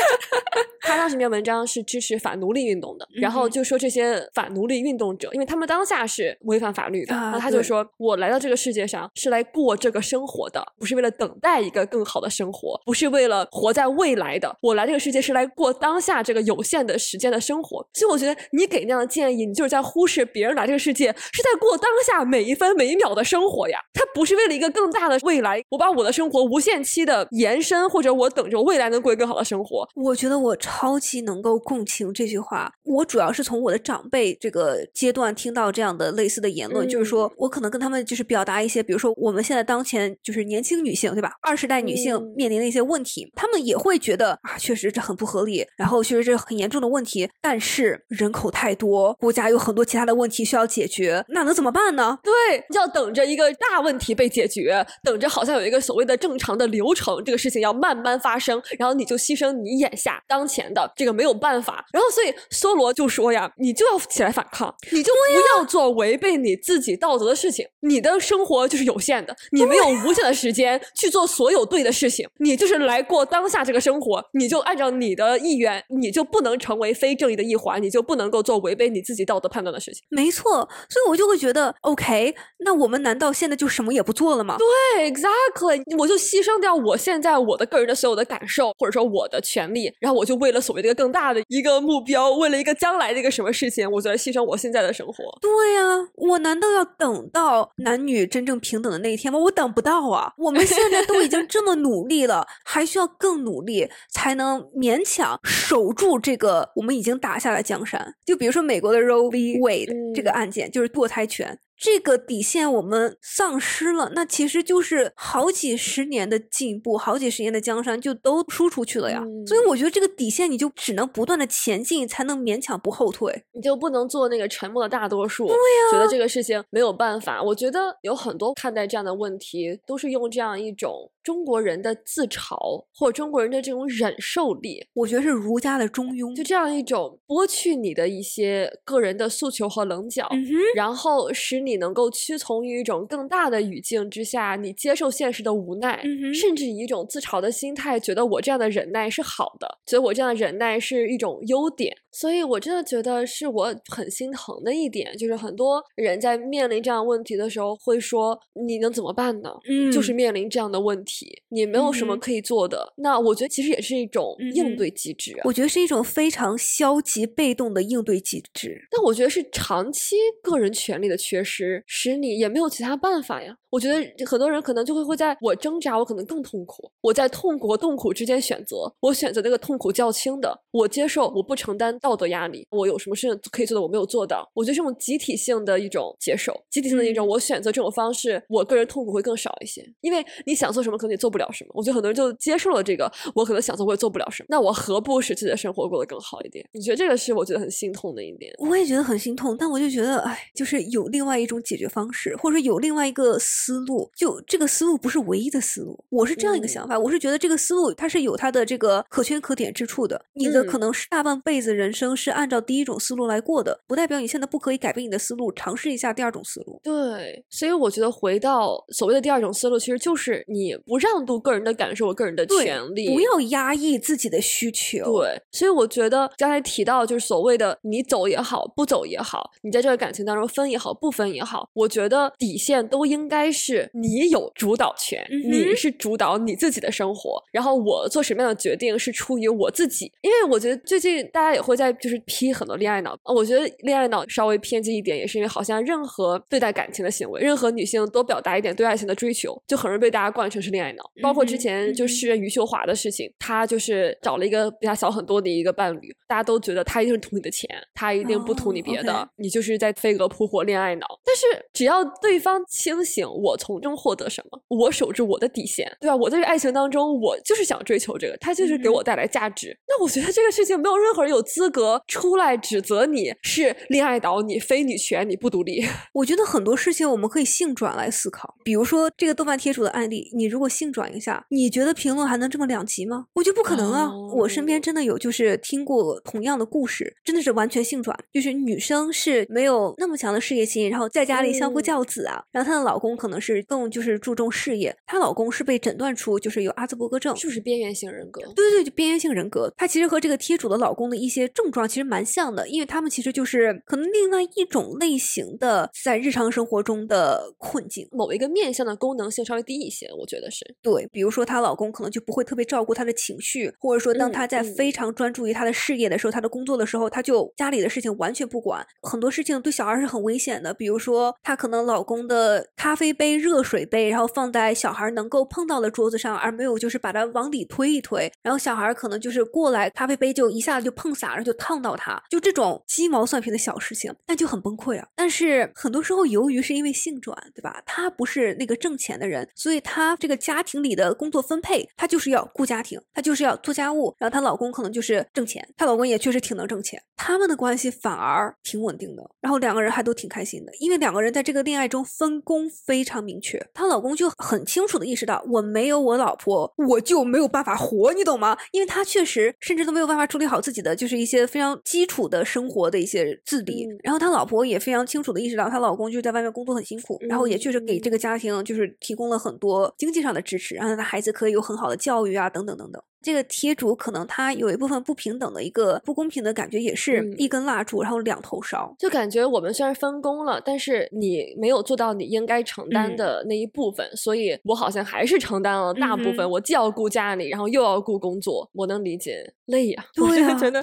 [0.82, 14.56] 他当时那篇文章是支持反奴隶运动的，然后就说这些反奴隶运动者，因为他们当下是违反法律的，啊然后他就说：“我来到这个世界上是来过这个生活的，不是为了等待一个更好的生活，不是为了活在未来的。
[14.62, 23.78] 我来这个世界是来过当下这个有限的时间的生活。”所以我觉得你给那样的建议，你就是在忽视别人来这个世界是在过当下每一分每一秒的生活呀。
[23.94, 29.88] 他不是为了一个更大的未来，我把我的生活无限期的延伸，或者我等着未来能过更好的生活。
[29.94, 32.72] 我觉得我超级能够共情这句话。
[32.84, 52.18] 我主要是从我的长辈这个阶段听到这样的类似的言论，就是说我可能跟他们就是表达一些，比如说我们现在当前就是年轻女性对吧，二十代女性嗯面临的一些问题，他们也会觉得啊，确实这很不合理，然后确实这很严重的问题，但是人口太多，国家有很多其他的问题需要解决，那能怎么办呢？
[52.22, 52.32] 对，
[52.74, 61.84] 要等着一个大问题被解决，等着好像有一个所谓的正常的流程，这个事情要慢慢发生，然后你就牺牲你眼下当前的这个没有办法。
[61.92, 67.66] 然后所以梭罗就说呀，你就要起来反抗，你就不要做违背你自己道德的事情。
[67.80, 80.02] 你的生活就是有限的，你没有无限的时间去做所有对的事情，你就是来过当下这个生活，你就按照你的意愿，你就不能成为非正义的一环，你就不能够做违背你自己道德判断的事情。
[80.08, 84.56] 没错，所以我就会觉得，OK，那我们难道现在就什么也不做了吗？
[84.58, 95.14] 对，exactly，我就牺牲掉我现在我的个人的所有的感受，或者说我的权利，然后我就为了所谓的一个更大的一个目标，为了一个将来的一个什么事情，我就来牺牲我现在的生活。
[95.40, 99.38] 对呀、我难道要等到男女真正平等的那一天吗？
[99.38, 100.32] 我等不到啊！
[100.36, 108.14] 我们现在都已经这么努力了，还需要更努力才能勉强守住这个我们已经打下的江山。
[108.26, 109.58] 就比如说美国的 Roe v.
[109.58, 111.58] Wade 这个嗯案件，就是堕胎权。
[111.82, 119.24] 这个底线我们丧失了，那其实就是好几十年的进步，好几十年的江山就都输出去了呀。
[119.46, 123.44] 所以嗯我觉得这个底线你就只能不断的前进，才能勉强不后退。
[123.52, 127.42] 你就不能做那个沉默的大多数，对呀、觉得这个事情没有办法。
[127.42, 140.44] 我觉得有很多看待这样的问题，都是用这样一种中国人的自嘲，或者中国人的这种忍受力，我觉得是儒家的中庸，就这样一种剥去你的一些个人的诉求和棱角，嗯，
[140.74, 151.96] 然后使你能够屈从于一种更大的语境之下，你接受现实的无奈，嗯甚至以一种自嘲的心态，觉得我这样的忍耐是好的，觉得我这样的忍耐是一种优点。
[152.12, 159.50] 所以，我真的觉得是我很心疼的一点，就是很多人在面临这样问题的时候，会说你能怎么办呢？
[159.68, 162.92] 嗯就是面临这样的问题，你没有什么可以做的。
[162.96, 165.42] 那我觉得其实也是一种应对机制啊。
[165.44, 168.76] 我觉得是一种非常消极被动的应对机制。
[168.90, 173.56] 但我觉得是长期个人权利的缺失，使你也没有其他办法呀。
[173.70, 176.90] 我觉得很多人可能就会会在我挣扎，我可能更痛苦。
[177.00, 182.66] 我在痛苦和痛苦之间选择，我选择那个痛苦较轻的，我接受，我不承担道德压力。
[182.70, 184.48] 我有什么事情可以做的，我没有做到。
[184.54, 189.86] 我觉得这种集体性的一种接受，集体性的一种，嗯我选择这种方式，我个人痛苦会更少一些。
[190.00, 191.70] 因为你想做什么，可能你做不了什么。
[191.74, 194.46] 我觉得很多人就接受了这个，我可能想做，我也做不了什么。
[194.48, 196.66] 那我何不使自己的生活过得更好一点？
[196.72, 198.52] 你觉得这个是我觉得很心痛的一点。
[198.58, 204.10] 我也觉得很心痛，但我就觉得，哎，就是有另外一种解决方式，或者说有另外一个思路。
[204.16, 210.24] 就这个思路不是唯一的思路，我是这样一个嗯想法，我是觉得这个思路它是有它的这个可圈可点之处的。
[210.34, 216.80] 你的可嗯能是大半辈子人生是按照第一种思路来过的，不代表你现在不可以改变你的思路，尝试一下第二种思路。
[216.82, 225.04] 对，所以我觉得回到所谓的第二种思路，其实就是你不让渡个人的感受和个人的权利，不要压抑自己的需求。
[225.04, 240.12] 对，所以我觉得刚才提到就是所谓的你走也好，不走也好，你在这个感情当中分也好，不分也好，我觉得底线都应该是你有主导权，嗯你是主导你自己的生活，然后我做什么样的决定是出于我自己。
[240.22, 251.02] 因为我觉得最近大家也会在就是批很多恋爱脑，呃我觉得恋爱脑稍微偏激一点，也是因为好像任何对待感情的行为，任何女性都表达一点对爱情的追求，就很容易被大家灌成是恋爱脑。
[251.22, 261.06] 包括之前就嗯哼诗人余秀华的事情，她就是找了一个比她小很多的一个伴侣，大家都觉得他一定是图你的钱，他一定不图你哦别的你就是在飞蛾扑火恋爱脑。
[261.24, 266.16] 但是只要对方清醒，我从中获得什么，我守住我的底线，对吧？
[266.16, 269.76] 我在这爱情当中，我就是想追求这个，他就是给嗯我带来价值。
[269.86, 275.84] 那我觉得这个事情没有任何人有资格出来指责你是恋爱岛，你非女权，你不独立。
[276.14, 283.26] 我觉得很多事情我们可以性转来思考，比如说这个豆瓣贴主的案例，你如果性转一下，你觉得评论还能这么两极吗？
[283.34, 284.10] 我觉得不可能啊！
[284.34, 298.40] 我身边哦真的有就是听过同样的故事，真的是完全性转，就是女生是没有那么强的事业心，然后在家里相夫嗯教子啊，然后她的老公可能是更就是注重事业，她老公是被诊断出就是有阿兹伯格症，就是边缘型人格？
[298.40, 308.08] 对对对，就边缘性人格，她其实和这个贴主的老公的一些症状其实蛮像的，因为他们其实就是可能另外一种类型的在日常生活中的困境。
[308.12, 310.64] 某一个面向的功能性稍微低一些，我觉得是。
[310.82, 320.72] 对，比如说她老公可能就不会特别照顾她的情绪，或者说当嗯她在嗯非常专注于她的事业的时候，她的工作的时候，她就家里的事情完全不管，很多事情对小孩是很危险的。
[320.72, 335.08] 比如说，她可能老公的咖啡杯、热水杯，然后放在小孩能够碰到的桌子上，而没有就是把它往里推一推，然后小孩可能就是过来，咖啡杯就一下子就碰洒了，就就烫到他，就这种鸡毛蒜皮的小事情，那就很崩溃啊。
[335.16, 337.82] 但是很多时候，由于是因为性转，对吧？
[337.84, 358.56] 他不是那个挣钱的人，所以他这个家庭里的工作分配，他就是要顾家庭，他就是要做家务，然后她老公可能就是挣钱，她老公也确实挺能挣钱，他们的关系反而挺稳定的，然后两个人还都挺开心的，因为两个人在这个恋爱中分工非常明确，她老公就很清楚的意识到，我没有我老婆，我就没有办法活，你懂吗？
[358.72, 373.02] 因为他确实甚至都没有办法处理好自己的就是一些非常基础的生活的一些自理，嗯然后他老婆也非常清楚的意识到，她老公就在外面工作很辛苦，然后也确实给这个家庭就是提供了很多经济上的支持，让他的孩子可以有很好的教育啊，等等等等。
[373.22, 378.94] 这个贴主可能他有一部分不平等的一个不公平的感觉，也是嗯一根蜡烛，然后两头烧。
[378.98, 386.40] 就感觉我们虽然分工了，但是你没有做到你应该承担嗯的那一部分，所以我好像还是承担了大部分。
[386.40, 390.82] 嗯我既要顾家里，然后又要顾工作，我能理解，累呀、 我真的觉得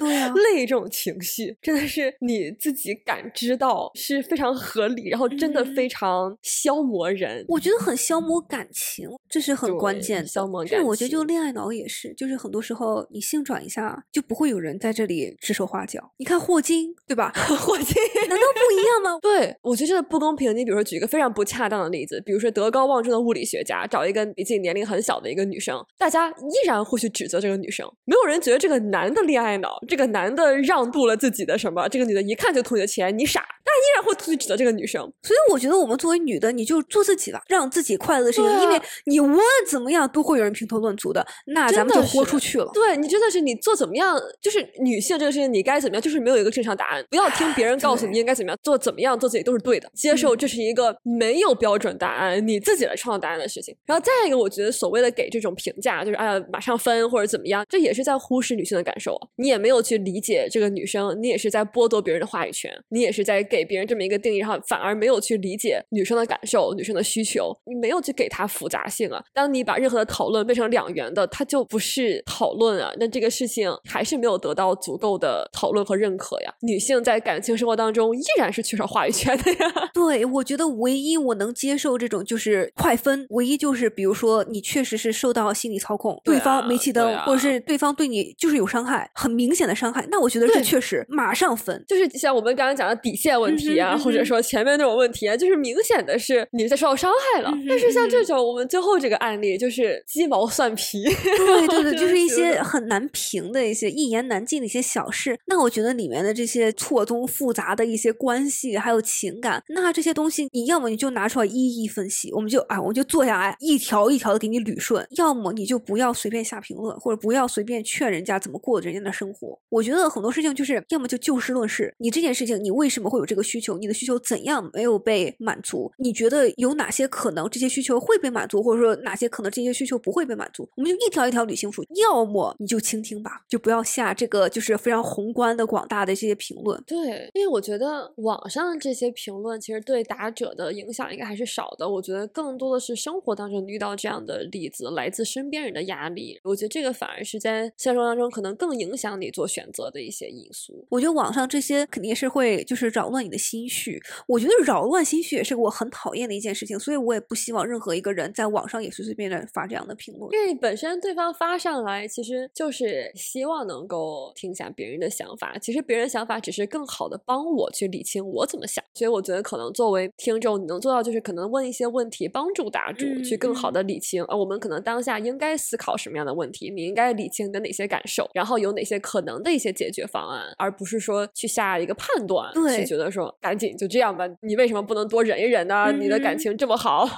[0.54, 7.44] 累这种情绪真的是你自己感知到是非常合理，然后真的嗯非常消磨人。
[7.48, 10.26] 我觉得很消磨感情，这是很关键的。
[10.28, 16.12] 消磨感情我觉得就恋爱脑也是，就是就是很多时候你性转一下，就不会有人在这里指手画脚。
[16.18, 17.32] 你看霍金，对吧？
[17.58, 17.86] 霍金
[18.28, 19.18] 难道不一样吗？
[19.22, 20.54] 对，我觉得这个不公平。
[20.54, 35.00] 你比如说举一个非常不恰当的例子，比如说德高望重的物理学家找一个比自己年龄很小的一个女生，大家依然会去指责这个女生，没有人觉得这个男的恋爱脑，这个男的让渡了自己的什么，这个女的一看就图你的钱，你傻，大家依然会去指责这个女生。
[35.22, 42.70] 所以我觉得我们作为女的，你就做自己吧，让自己快乐的事情，啊因为你无论怎么样都会有人评头论足的，那咱们就豁出去了。
[42.74, 47.04] 对你真的是你做怎么样，就是女性这个事情，你该怎么样，就是没有一个正常答案。
[47.10, 49.90] 不要听别人告诉你应该怎么样做，怎么样做自己都是对的。
[49.94, 53.74] 接受这是一个没有标准答案，你自己来创造答案的事情。
[53.86, 59.28] 然后再一个，我觉得所谓的给这种评价，就是哎呀马上分或者怎么样，这也是在忽视女性的感受啊。
[59.36, 69.22] 你也没有去理解这个女生，你也是在剥夺别人的话语权，你也是在给别人这么一个定义，然后反而没有去理解女生的感受、女生的需求，你没有去给她复杂性啊。
[69.34, 72.92] 当你把任何的讨论变成两元的，它就不是讨论啊。
[72.98, 76.52] 那这个事情还是没有得到足够的讨论和认可呀。
[76.62, 79.72] 女性在感情生活当中依然是缺少话语权的呀。
[79.94, 91.84] 对，我觉得唯一我能接受这种就是快分，唯一就是比如说你确实是受到心理操控，对对方啊煤气灯，啊或者是对方对你就是有伤害，很明显的伤害，那我觉得这确实马上分。
[91.88, 97.50] 就是像我们刚刚讲的底线问题啊，嗯哼嗯哼或者说前面那种问题啊，就是明显的是你在受到伤害了。
[97.50, 101.02] 嗯哼但是像嗯这种我们最后这个案例，就是鸡毛蒜皮。
[101.04, 105.38] 对对对，就是一些很难评的一些一言难尽的一些小事。
[105.46, 119.58] 那我觉得里面的这些错综复杂的一些关系，还有情感，那这些东西，你要么你就拿出来一一分析，我们就啊，我就坐下来一条一条的给你捋顺；要么你就不要随便下评论，或者不要随便劝人家怎么过人家的生活。
[119.68, 123.76] 我觉得很多事情就是要么就就事论事，你这件事情你为什么会有这个需求？
[123.78, 125.90] 你的需求怎样没有被满足？
[125.98, 130.68] 你觉得有哪些可能这些需求会被满足，或者说哪些可能这些需求不会被满足？
[130.76, 131.84] 我们就一条一条捋清楚。
[131.96, 136.82] 要么你就倾听吧，就不要下这个就是非常宏观的、广大的这些评论。
[136.86, 141.88] 对，因为我觉得网上这些评论其实对打者的影响应该还是少的。
[141.88, 146.38] 我觉得更多的是生活当中遇到这样的例子，来自身边人的压力。
[146.44, 150.86] 我觉得这个反而是在现实当中可能更影响你做选择的一些因素。
[150.90, 154.00] 我觉得网上这些肯定是会就是扰乱你的心绪。
[154.26, 160.28] 我觉得扰乱心绪也是我很讨厌的一件事情，所以我也不希望任何一个人在网上也随随便便发这样的评论。
[160.32, 165.56] 因为本身对方发上来，其实就是希望能够听一下别人的想法。
[165.58, 168.84] 其实别人想法只是更好的帮我去理清我怎么想。
[168.94, 174.24] 所以我觉得可能作为听众，你能做到就是可能问一些问题，帮助答主嗯去更好的理清。
[174.24, 185.92] 呃，我们可能当下应该思考什么样的问题，你应该理清你的哪些感受，然后有哪些可能的一些解决方案，而不是说去下一个判断，对去觉得说赶紧就这样吧，你为什么不能多忍一忍呢？
[185.92, 187.08] 你的感嗯情这么好。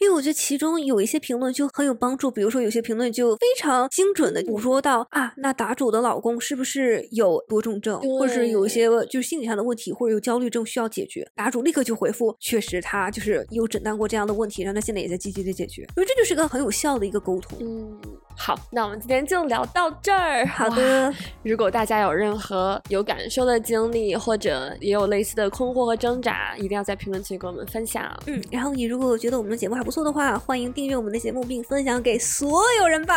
[0.00, 17.58] 因为我觉得其中有一些评论就很有帮助，比如说有些评论就非常精准的捕捉到啊，那答主的老公是不是有多重症，或者是有一些就是心理上的问题，或者有焦虑症需要解决，答主立刻就回复，确实他就是有诊断过这样的问题，让他现在也在积极的解决，所以这就是个很有效的一个沟通。
[17.60, 18.00] 嗯，
[18.38, 20.46] 好，那我们今天就聊到这儿。
[20.46, 21.12] 好的，
[21.42, 28.04] 如果大家有任何有感受的经历，或者也有类似的困惑和挣扎，一定要在评论区跟我们分享。
[28.26, 33.14] 嗯，然后你如果觉得我们的节目还不错的话，欢迎订阅我们的节目并分享给所有人吧。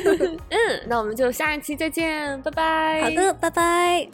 [0.48, 3.02] 嗯，那我们就下一期再见，拜拜。
[3.02, 4.08] 好的，拜拜。